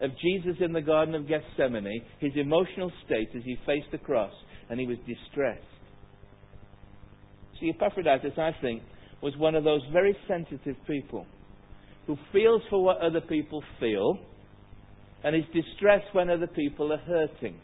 of 0.00 0.10
Jesus 0.20 0.56
in 0.60 0.72
the 0.72 0.80
Garden 0.80 1.14
of 1.14 1.28
Gethsemane, 1.28 2.02
his 2.18 2.32
emotional 2.36 2.92
state 3.04 3.28
as 3.36 3.42
he 3.44 3.56
faced 3.64 3.90
the 3.92 3.98
cross, 3.98 4.32
and 4.68 4.78
he 4.78 4.86
was 4.86 4.98
distressed. 5.06 5.62
See, 7.60 7.70
Epaphroditus, 7.70 8.32
I 8.36 8.50
think, 8.60 8.82
was 9.22 9.34
one 9.38 9.54
of 9.54 9.64
those 9.64 9.80
very 9.92 10.16
sensitive 10.28 10.76
people 10.86 11.26
who 12.06 12.16
feels 12.32 12.62
for 12.68 12.84
what 12.84 12.98
other 13.00 13.20
people 13.20 13.62
feel 13.80 14.18
and 15.24 15.34
is 15.34 15.44
distressed 15.52 16.06
when 16.12 16.30
other 16.30 16.46
people 16.46 16.92
are 16.92 16.98
hurting. 16.98 17.56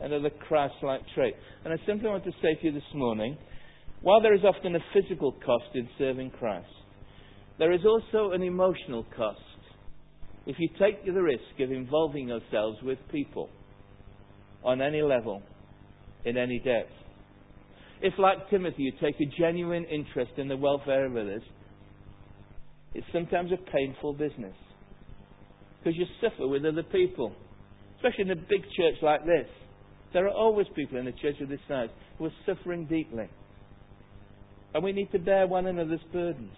Another 0.00 0.30
Christ 0.30 0.74
like 0.82 1.00
trait. 1.14 1.34
And 1.64 1.72
I 1.72 1.76
simply 1.86 2.08
want 2.08 2.24
to 2.24 2.32
say 2.42 2.54
to 2.60 2.66
you 2.66 2.72
this 2.72 2.82
morning 2.94 3.36
while 4.02 4.20
there 4.20 4.34
is 4.34 4.44
often 4.44 4.76
a 4.76 4.80
physical 4.92 5.32
cost 5.32 5.74
in 5.74 5.88
serving 5.96 6.30
Christ, 6.30 6.68
there 7.58 7.72
is 7.72 7.80
also 7.84 8.32
an 8.32 8.42
emotional 8.42 9.06
cost 9.16 9.40
if 10.46 10.56
you 10.58 10.68
take 10.78 11.04
the 11.06 11.22
risk 11.22 11.60
of 11.60 11.70
involving 11.70 12.28
yourselves 12.28 12.78
with 12.82 12.98
people 13.10 13.48
on 14.62 14.82
any 14.82 15.02
level, 15.02 15.42
in 16.24 16.36
any 16.36 16.58
depth. 16.58 16.92
If, 18.02 18.14
like 18.18 18.50
Timothy, 18.50 18.82
you 18.82 18.92
take 19.00 19.14
a 19.20 19.40
genuine 19.40 19.84
interest 19.84 20.32
in 20.36 20.48
the 20.48 20.56
welfare 20.56 21.06
of 21.06 21.12
others, 21.12 21.42
it's 22.92 23.06
sometimes 23.12 23.50
a 23.52 23.70
painful 23.70 24.12
business. 24.12 24.54
Because 25.78 25.98
you 25.98 26.06
suffer 26.20 26.46
with 26.46 26.64
other 26.64 26.82
people. 26.82 27.32
Especially 27.96 28.30
in 28.30 28.30
a 28.30 28.36
big 28.36 28.62
church 28.76 28.96
like 29.02 29.24
this. 29.24 29.48
There 30.12 30.26
are 30.26 30.34
always 30.34 30.66
people 30.76 30.98
in 30.98 31.06
a 31.06 31.12
church 31.12 31.40
of 31.40 31.48
this 31.48 31.60
size 31.66 31.88
who 32.18 32.26
are 32.26 32.32
suffering 32.46 32.86
deeply. 32.86 33.28
And 34.74 34.84
we 34.84 34.92
need 34.92 35.10
to 35.12 35.18
bear 35.18 35.46
one 35.46 35.66
another's 35.66 36.00
burdens. 36.12 36.52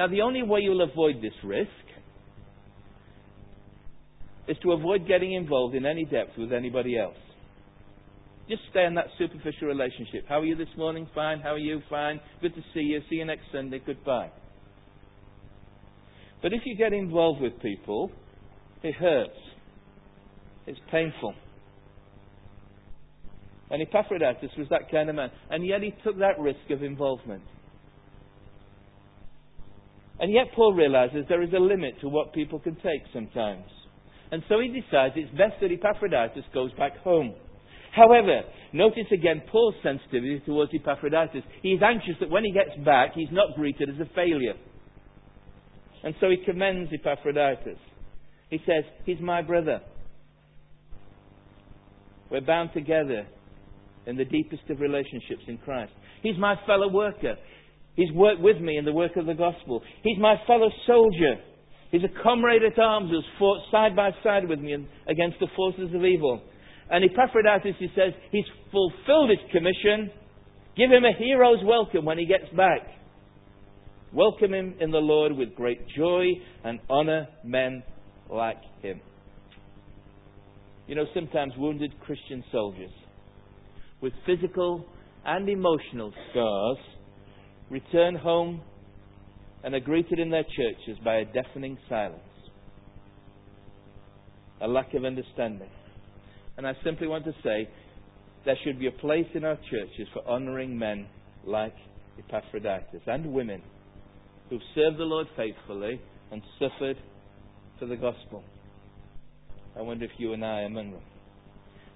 Now, 0.00 0.06
the 0.06 0.22
only 0.22 0.42
way 0.42 0.60
you'll 0.60 0.80
avoid 0.80 1.16
this 1.16 1.34
risk 1.44 1.68
is 4.48 4.56
to 4.62 4.72
avoid 4.72 5.06
getting 5.06 5.34
involved 5.34 5.74
in 5.74 5.84
any 5.84 6.06
depth 6.06 6.38
with 6.38 6.54
anybody 6.54 6.96
else. 6.98 7.18
Just 8.48 8.62
stay 8.70 8.86
in 8.86 8.94
that 8.94 9.08
superficial 9.18 9.68
relationship. 9.68 10.24
How 10.26 10.40
are 10.40 10.44
you 10.46 10.56
this 10.56 10.74
morning? 10.78 11.06
Fine. 11.14 11.40
How 11.40 11.50
are 11.50 11.58
you? 11.58 11.82
Fine. 11.90 12.18
Good 12.40 12.54
to 12.54 12.62
see 12.72 12.80
you. 12.80 13.02
See 13.10 13.16
you 13.16 13.26
next 13.26 13.42
Sunday. 13.52 13.78
Goodbye. 13.84 14.30
But 16.40 16.54
if 16.54 16.62
you 16.64 16.78
get 16.78 16.94
involved 16.94 17.42
with 17.42 17.60
people, 17.60 18.10
it 18.82 18.94
hurts. 18.94 19.36
It's 20.66 20.80
painful. 20.90 21.34
And 23.70 23.82
Epaphroditus 23.82 24.52
was 24.56 24.66
that 24.70 24.90
kind 24.90 25.10
of 25.10 25.16
man. 25.16 25.28
And 25.50 25.66
yet 25.66 25.82
he 25.82 25.92
took 26.02 26.16
that 26.20 26.38
risk 26.38 26.70
of 26.70 26.82
involvement. 26.82 27.42
And 30.20 30.32
yet 30.32 30.52
Paul 30.54 30.74
realizes 30.74 31.24
there 31.28 31.42
is 31.42 31.52
a 31.54 31.58
limit 31.58 31.94
to 32.02 32.08
what 32.08 32.34
people 32.34 32.60
can 32.60 32.76
take 32.76 33.02
sometimes. 33.12 33.64
And 34.30 34.42
so 34.48 34.60
he 34.60 34.68
decides 34.68 35.14
it's 35.16 35.30
best 35.30 35.54
that 35.60 35.72
Epaphroditus 35.72 36.44
goes 36.54 36.72
back 36.74 36.98
home. 36.98 37.34
However, 37.94 38.42
notice 38.72 39.06
again 39.12 39.42
Paul's 39.50 39.74
sensitivity 39.82 40.40
towards 40.46 40.72
Epaphroditus. 40.74 41.42
He's 41.62 41.80
anxious 41.82 42.14
that 42.20 42.30
when 42.30 42.44
he 42.44 42.52
gets 42.52 42.70
back, 42.84 43.12
he's 43.14 43.32
not 43.32 43.56
greeted 43.56 43.88
as 43.88 43.96
a 44.00 44.14
failure. 44.14 44.54
And 46.04 46.14
so 46.20 46.30
he 46.30 46.36
commends 46.44 46.90
Epaphroditus. 46.92 47.78
He 48.50 48.58
says, 48.58 48.84
He's 49.04 49.20
my 49.20 49.42
brother. 49.42 49.80
We're 52.30 52.40
bound 52.40 52.70
together 52.74 53.26
in 54.06 54.16
the 54.16 54.24
deepest 54.24 54.62
of 54.70 54.80
relationships 54.80 55.42
in 55.48 55.58
Christ. 55.58 55.92
He's 56.22 56.38
my 56.38 56.54
fellow 56.66 56.88
worker. 56.88 57.36
He's 57.96 58.12
worked 58.12 58.40
with 58.40 58.60
me 58.60 58.76
in 58.76 58.84
the 58.84 58.92
work 58.92 59.16
of 59.16 59.26
the 59.26 59.34
gospel. 59.34 59.82
He's 60.02 60.18
my 60.18 60.36
fellow 60.46 60.70
soldier. 60.86 61.36
He's 61.90 62.02
a 62.04 62.22
comrade 62.22 62.62
at 62.62 62.78
arms 62.78 63.10
who's 63.10 63.24
fought 63.38 63.60
side 63.70 63.96
by 63.96 64.10
side 64.22 64.48
with 64.48 64.60
me 64.60 64.74
against 65.08 65.38
the 65.40 65.48
forces 65.56 65.94
of 65.94 66.04
evil. 66.04 66.40
And 66.90 67.04
Epaphroditus, 67.04 67.76
he 67.78 67.88
says, 67.94 68.12
he's 68.30 68.44
fulfilled 68.70 69.30
his 69.30 69.38
commission. 69.52 70.10
Give 70.76 70.90
him 70.90 71.04
a 71.04 71.12
hero's 71.18 71.64
welcome 71.64 72.04
when 72.04 72.18
he 72.18 72.26
gets 72.26 72.48
back. 72.56 72.80
Welcome 74.12 74.54
him 74.54 74.74
in 74.80 74.90
the 74.90 74.98
Lord 74.98 75.36
with 75.36 75.54
great 75.54 75.80
joy 75.96 76.26
and 76.64 76.80
honor 76.88 77.28
men 77.44 77.82
like 78.28 78.58
him. 78.82 79.00
You 80.86 80.96
know, 80.96 81.04
sometimes 81.14 81.52
wounded 81.56 81.92
Christian 82.00 82.42
soldiers 82.50 82.90
with 84.00 84.12
physical 84.26 84.84
and 85.24 85.48
emotional 85.48 86.12
scars 86.30 86.78
return 87.70 88.16
home 88.16 88.60
and 89.62 89.74
are 89.74 89.80
greeted 89.80 90.18
in 90.18 90.30
their 90.30 90.44
churches 90.44 90.98
by 91.04 91.16
a 91.16 91.24
deafening 91.24 91.78
silence, 91.88 92.20
a 94.60 94.68
lack 94.68 94.92
of 94.94 95.04
understanding. 95.04 95.68
And 96.56 96.66
I 96.66 96.72
simply 96.84 97.06
want 97.06 97.24
to 97.24 97.32
say 97.42 97.68
there 98.44 98.56
should 98.64 98.78
be 98.78 98.86
a 98.86 98.92
place 98.92 99.26
in 99.34 99.44
our 99.44 99.56
churches 99.70 100.08
for 100.12 100.26
honouring 100.26 100.78
men 100.78 101.06
like 101.46 101.74
Epaphroditus 102.18 103.02
and 103.06 103.32
women 103.32 103.62
who've 104.48 104.60
served 104.74 104.98
the 104.98 105.04
Lord 105.04 105.26
faithfully 105.36 106.00
and 106.32 106.42
suffered 106.58 106.96
for 107.78 107.86
the 107.86 107.96
gospel. 107.96 108.42
I 109.78 109.82
wonder 109.82 110.04
if 110.04 110.10
you 110.18 110.32
and 110.32 110.44
I 110.44 110.62
are 110.62 110.64
among 110.64 110.92
them. 110.92 111.02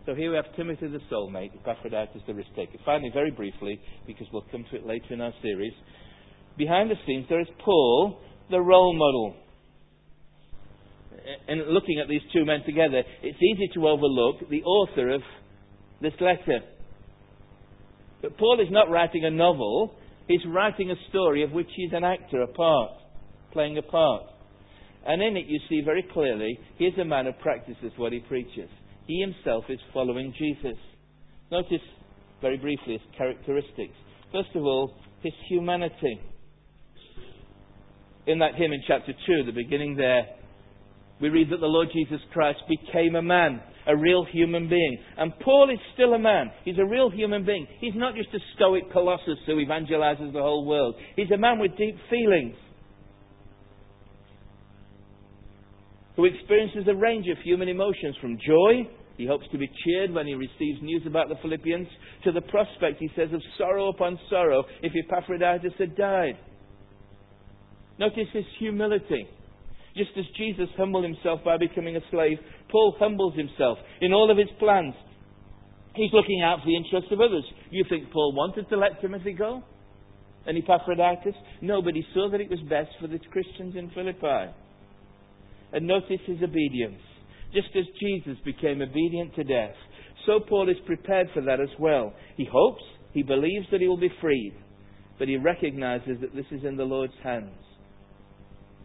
So 0.06 0.14
here 0.14 0.30
we 0.30 0.36
have 0.36 0.54
Timothy 0.54 0.88
the 0.88 1.00
soulmate, 1.10 1.52
Epaphroditus 1.54 2.20
the 2.26 2.34
risk 2.34 2.50
taker. 2.54 2.76
Finally, 2.84 3.10
very 3.14 3.30
briefly, 3.30 3.80
because 4.06 4.26
we'll 4.32 4.44
come 4.52 4.66
to 4.70 4.76
it 4.76 4.86
later 4.86 5.14
in 5.14 5.22
our 5.22 5.32
series, 5.40 5.72
behind 6.58 6.90
the 6.90 6.96
scenes 7.06 7.24
there 7.30 7.40
is 7.40 7.46
Paul, 7.64 8.18
the 8.50 8.60
role 8.60 8.94
model. 8.94 9.34
And 11.48 11.68
looking 11.68 12.00
at 12.00 12.08
these 12.08 12.20
two 12.34 12.44
men 12.44 12.60
together, 12.66 13.02
it's 13.22 13.38
easy 13.42 13.70
to 13.74 13.88
overlook 13.88 14.50
the 14.50 14.62
author 14.64 15.08
of 15.08 15.22
this 16.02 16.12
letter. 16.20 16.60
But 18.20 18.36
Paul 18.36 18.60
is 18.60 18.68
not 18.70 18.90
writing 18.90 19.24
a 19.24 19.30
novel, 19.30 19.94
he's 20.28 20.44
writing 20.46 20.90
a 20.90 21.08
story 21.08 21.42
of 21.44 21.52
which 21.52 21.68
he's 21.74 21.92
an 21.94 22.04
actor, 22.04 22.42
a 22.42 22.48
part, 22.48 22.90
playing 23.52 23.78
a 23.78 23.82
part. 23.82 24.24
And 25.06 25.22
in 25.22 25.38
it 25.38 25.46
you 25.46 25.60
see 25.70 25.80
very 25.82 26.04
clearly, 26.12 26.58
he's 26.76 26.92
a 27.00 27.04
man 27.06 27.24
who 27.24 27.32
practices 27.32 27.92
what 27.96 28.12
he 28.12 28.20
preaches. 28.20 28.68
He 29.06 29.20
himself 29.20 29.64
is 29.68 29.78
following 29.92 30.32
Jesus. 30.38 30.78
Notice 31.50 31.84
very 32.40 32.56
briefly 32.56 32.94
his 32.94 33.16
characteristics. 33.16 33.94
First 34.32 34.50
of 34.54 34.62
all, 34.62 34.94
his 35.22 35.32
humanity. 35.48 36.20
In 38.26 38.38
that 38.38 38.54
hymn 38.56 38.72
in 38.72 38.80
chapter 38.86 39.12
2, 39.12 39.44
the 39.44 39.52
beginning 39.52 39.96
there, 39.96 40.26
we 41.20 41.28
read 41.28 41.50
that 41.50 41.60
the 41.60 41.66
Lord 41.66 41.88
Jesus 41.92 42.20
Christ 42.32 42.58
became 42.68 43.14
a 43.14 43.22
man, 43.22 43.60
a 43.86 43.96
real 43.96 44.24
human 44.30 44.68
being. 44.68 44.98
And 45.16 45.32
Paul 45.40 45.70
is 45.70 45.78
still 45.94 46.14
a 46.14 46.18
man. 46.18 46.50
He's 46.64 46.78
a 46.78 46.84
real 46.84 47.10
human 47.10 47.44
being. 47.44 47.66
He's 47.80 47.94
not 47.94 48.14
just 48.14 48.28
a 48.34 48.38
stoic 48.56 48.90
colossus 48.92 49.38
who 49.46 49.56
evangelizes 49.56 50.32
the 50.32 50.40
whole 50.40 50.66
world. 50.66 50.96
He's 51.16 51.30
a 51.30 51.38
man 51.38 51.58
with 51.58 51.76
deep 51.76 51.96
feelings. 52.10 52.56
Who 56.16 56.24
experiences 56.24 56.84
a 56.88 56.94
range 56.94 57.26
of 57.28 57.38
human 57.42 57.68
emotions 57.68 58.16
from 58.20 58.38
joy, 58.46 58.88
he 59.16 59.26
hopes 59.26 59.46
to 59.52 59.58
be 59.58 59.70
cheered 59.84 60.12
when 60.12 60.26
he 60.26 60.34
receives 60.34 60.82
news 60.82 61.02
about 61.06 61.28
the 61.28 61.36
Philippians, 61.42 61.88
to 62.24 62.32
the 62.32 62.40
prospect, 62.42 62.98
he 62.98 63.08
says, 63.16 63.32
of 63.32 63.40
sorrow 63.58 63.88
upon 63.88 64.18
sorrow 64.28 64.64
if 64.82 64.92
Epaphroditus 65.06 65.72
had 65.78 65.96
died. 65.96 66.36
Notice 67.98 68.26
his 68.32 68.44
humility. 68.58 69.28
Just 69.96 70.10
as 70.18 70.24
Jesus 70.36 70.68
humbled 70.76 71.04
himself 71.04 71.40
by 71.44 71.56
becoming 71.56 71.96
a 71.96 72.00
slave, 72.10 72.38
Paul 72.70 72.96
humbles 72.98 73.36
himself 73.36 73.78
in 74.00 74.12
all 74.12 74.30
of 74.30 74.36
his 74.36 74.48
plans. 74.58 74.94
He's 75.94 76.12
looking 76.12 76.42
out 76.42 76.58
for 76.58 76.66
the 76.66 76.76
interests 76.76 77.12
of 77.12 77.20
others. 77.20 77.44
You 77.70 77.84
think 77.88 78.10
Paul 78.10 78.34
wanted 78.34 78.68
to 78.68 78.76
let 78.76 79.00
Timothy 79.00 79.32
go? 79.32 79.62
And 80.46 80.58
Epaphroditus? 80.58 81.34
No, 81.62 81.80
but 81.80 81.94
he 81.94 82.02
saw 82.12 82.28
that 82.30 82.40
it 82.40 82.50
was 82.50 82.58
best 82.68 82.90
for 83.00 83.06
the 83.06 83.20
Christians 83.30 83.76
in 83.76 83.90
Philippi. 83.90 84.52
And 85.74 85.86
notice 85.86 86.20
his 86.24 86.42
obedience. 86.42 87.02
Just 87.52 87.68
as 87.76 87.84
Jesus 88.00 88.38
became 88.44 88.80
obedient 88.80 89.34
to 89.34 89.44
death, 89.44 89.74
so 90.24 90.40
Paul 90.40 90.70
is 90.70 90.76
prepared 90.86 91.28
for 91.34 91.42
that 91.42 91.60
as 91.60 91.68
well. 91.78 92.14
He 92.36 92.48
hopes, 92.50 92.82
he 93.12 93.22
believes 93.22 93.66
that 93.70 93.80
he 93.80 93.88
will 93.88 93.98
be 93.98 94.12
freed, 94.20 94.54
but 95.18 95.28
he 95.28 95.36
recognizes 95.36 96.20
that 96.20 96.34
this 96.34 96.46
is 96.50 96.64
in 96.64 96.76
the 96.76 96.84
Lord's 96.84 97.12
hands, 97.22 97.52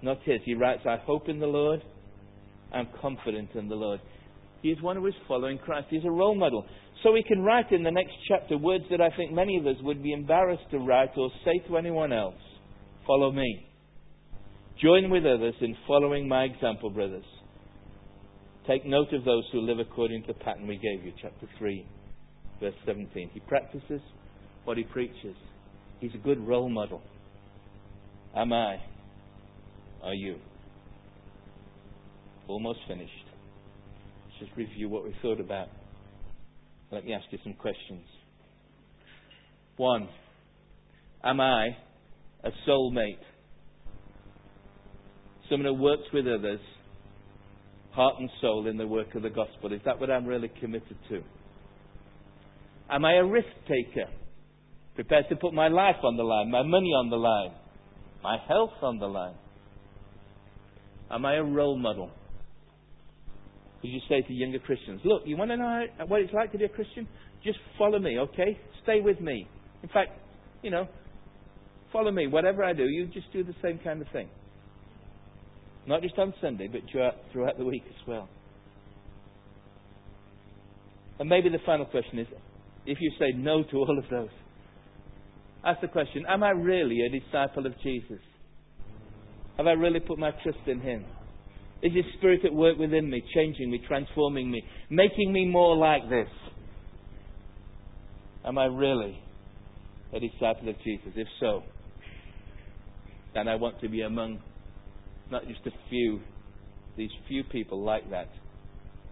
not 0.01 0.18
his. 0.24 0.41
He 0.45 0.55
writes, 0.55 0.82
I 0.86 0.97
hope 0.97 1.30
in 1.30 1.39
the 1.39 1.47
Lord, 1.47 1.82
I'm 2.74 2.88
confident 3.01 3.49
in 3.55 3.70
the 3.70 3.76
Lord. 3.76 4.01
He 4.61 4.70
is 4.70 4.82
one 4.82 4.97
who 4.97 5.07
is 5.07 5.13
following 5.28 5.57
Christ. 5.57 5.88
He's 5.89 6.05
a 6.05 6.11
role 6.11 6.36
model. 6.36 6.66
So 7.03 7.16
he 7.16 7.24
can 7.24 7.41
write 7.41 7.72
in 7.72 7.84
the 7.84 7.91
next 7.91 8.11
chapter 8.28 8.57
words 8.57 8.84
that 8.91 8.99
I 8.99 9.16
think 9.16 9.32
many 9.32 9.57
of 9.57 9.66
us 9.66 9.82
would 9.84 10.03
be 10.03 10.11
embarrassed 10.11 10.70
to 10.72 10.80
write 10.80 11.11
or 11.18 11.30
say 11.45 11.59
to 11.68 11.78
anyone 11.78 12.11
else. 12.11 12.36
Follow 13.07 13.32
me. 13.32 13.68
Join 14.82 15.09
with 15.09 15.25
others 15.25 15.55
in 15.61 15.75
following 15.88 16.27
my 16.27 16.43
example, 16.43 16.89
brothers. 16.89 17.25
Take 18.67 18.86
note 18.86 19.11
of 19.13 19.25
those 19.25 19.43
who 19.51 19.61
live 19.61 19.80
according 19.80 20.21
to 20.23 20.27
the 20.34 20.39
pattern 20.39 20.67
we 20.67 20.77
gave 20.77 21.03
you, 21.03 21.11
chapter 21.21 21.47
3, 21.57 21.86
verse 22.59 22.73
17. 22.86 23.32
He 23.34 23.39
practices 23.41 24.01
what 24.63 24.77
he 24.77 24.84
preaches. 24.84 25.36
He's 25.99 26.13
a 26.13 26.19
good 26.19 26.39
role 26.39 26.69
model. 26.69 27.01
Am 28.36 28.53
I? 28.53 28.77
Are 30.03 30.13
you? 30.13 30.36
almost 32.49 32.80
finished. 32.88 33.11
Let's 34.25 34.39
just 34.39 34.57
review 34.57 34.89
what 34.89 35.03
we 35.03 35.15
thought 35.21 35.39
about. 35.39 35.67
Let 36.91 37.05
me 37.05 37.13
ask 37.13 37.25
you 37.30 37.38
some 37.43 37.53
questions. 37.53 38.01
One, 39.77 40.09
am 41.23 41.39
I 41.39 41.67
a 42.43 42.49
soulmate? 42.67 43.21
Someone 45.50 45.74
who 45.74 45.82
works 45.82 46.04
with 46.14 46.26
others, 46.28 46.60
heart 47.91 48.16
and 48.20 48.30
soul, 48.41 48.68
in 48.68 48.78
the 48.78 48.88
work 48.88 49.16
of 49.16 49.24
the 49.24 49.30
gospel. 49.30 49.74
Is 49.74 49.82
that 49.86 50.00
what 50.00 50.12
I'm 50.12 50.26
really 50.26 50.52
committed 50.60 50.97
to? 51.10 51.22
Am 52.89 53.04
I 53.04 53.16
a 53.16 53.26
risk 53.26 53.47
taker? 53.68 54.10
Prepared 54.95 55.26
to 55.30 55.36
put 55.36 55.54
my 55.54 55.68
life 55.68 55.95
on 56.04 56.18
the 56.18 56.24
line, 56.24 56.52
my 56.52 56.62
money 56.62 56.89
on 56.89 57.10
the 57.10 57.16
line, 57.16 57.52
my 58.24 58.38
health 58.47 58.74
on 58.82 59.00
the 59.00 59.08
line? 59.08 59.36
Am 61.10 61.26
I 61.26 61.36
a 61.36 61.43
role 61.43 61.78
model? 61.78 62.12
Would 63.82 63.89
you 63.89 64.02
say 64.10 64.22
to 64.22 64.34
younger 64.34 64.60
Christians, 64.60 65.02
look, 65.06 65.24
you 65.26 65.38
want 65.38 65.52
to 65.52 65.58
know 65.58 65.86
what 66.08 66.22
it's 66.22 66.34
like 66.34 66.52
to 66.52 66.58
be 66.58 66.66
a 66.66 66.70
Christian? 66.70 67.08
Just 67.43 67.60
follow 67.78 67.97
me, 67.97 68.20
okay? 68.20 68.60
Stay 68.84 69.00
with 69.00 69.22
me. 69.22 69.47
In 69.82 69.89
fact, 69.89 70.12
you 70.62 70.70
know, 70.70 70.88
follow 71.93 72.12
me. 72.12 72.28
Whatever 72.28 72.64
I 72.64 72.74
do, 72.74 72.84
you 72.84 73.08
just 73.08 73.32
do 73.32 73.43
the 73.43 73.56
same 73.64 73.80
kind 73.80 74.02
of 74.02 74.08
thing. 74.12 74.28
Not 75.89 76.03
just 76.03 76.19
on 76.19 76.35
Sunday, 76.39 76.67
but 76.71 76.81
throughout 76.91 77.57
the 77.57 77.65
week 77.65 77.81
as 77.87 78.07
well. 78.07 78.29
And 81.19 81.27
maybe 81.27 81.49
the 81.49 81.57
final 81.65 81.87
question 81.87 82.19
is 82.19 82.27
if 82.85 82.99
you 83.01 83.11
say 83.17 83.35
no 83.35 83.63
to 83.63 83.77
all 83.77 83.97
of 83.97 84.05
those, 84.11 84.29
ask 85.65 85.81
the 85.81 85.87
question 85.87 86.25
Am 86.29 86.43
I 86.43 86.51
really 86.51 86.99
a 87.01 87.09
disciple 87.09 87.65
of 87.65 87.73
Jesus? 87.81 88.19
Have 89.57 89.65
I 89.65 89.71
really 89.71 89.99
put 89.99 90.19
my 90.19 90.29
trust 90.43 90.59
in 90.67 90.79
Him? 90.79 91.05
Is 91.81 91.91
His 91.91 92.05
Spirit 92.19 92.41
at 92.45 92.53
work 92.53 92.77
within 92.77 93.09
me, 93.09 93.23
changing 93.33 93.71
me, 93.71 93.81
transforming 93.87 94.51
me, 94.51 94.61
making 94.91 95.33
me 95.33 95.47
more 95.47 95.75
like 95.75 96.07
this? 96.07 96.29
Am 98.45 98.59
I 98.59 98.65
really 98.65 99.19
a 100.13 100.19
disciple 100.19 100.69
of 100.69 100.75
Jesus? 100.83 101.13
If 101.15 101.27
so, 101.39 101.63
then 103.33 103.47
I 103.47 103.55
want 103.55 103.81
to 103.81 103.89
be 103.89 104.01
among 104.01 104.39
not 105.32 105.47
just 105.47 105.65
a 105.65 105.71
few, 105.89 106.19
these 106.97 107.09
few 107.27 107.43
people 107.43 107.84
like 107.84 108.09
that. 108.09 108.30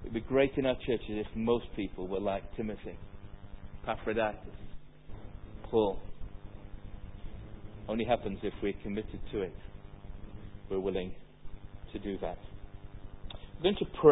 It 0.03 0.05
would 0.05 0.13
be 0.13 0.21
great 0.21 0.53
in 0.57 0.65
our 0.65 0.75
churches 0.85 1.05
if 1.09 1.27
most 1.35 1.65
people 1.75 2.07
were 2.07 2.19
like 2.19 2.43
Timothy, 2.55 2.97
Epaphroditus, 3.83 4.39
Paul. 5.69 5.99
Only 7.87 8.05
happens 8.05 8.39
if 8.43 8.53
we're 8.61 8.73
committed 8.83 9.19
to 9.31 9.41
it. 9.41 9.53
We're 10.69 10.79
willing 10.79 11.13
to 11.93 11.99
do 11.99 12.17
that. 12.21 12.37
I'm 13.31 13.63
going 13.63 13.75
to 13.79 13.85
pray. 13.85 14.05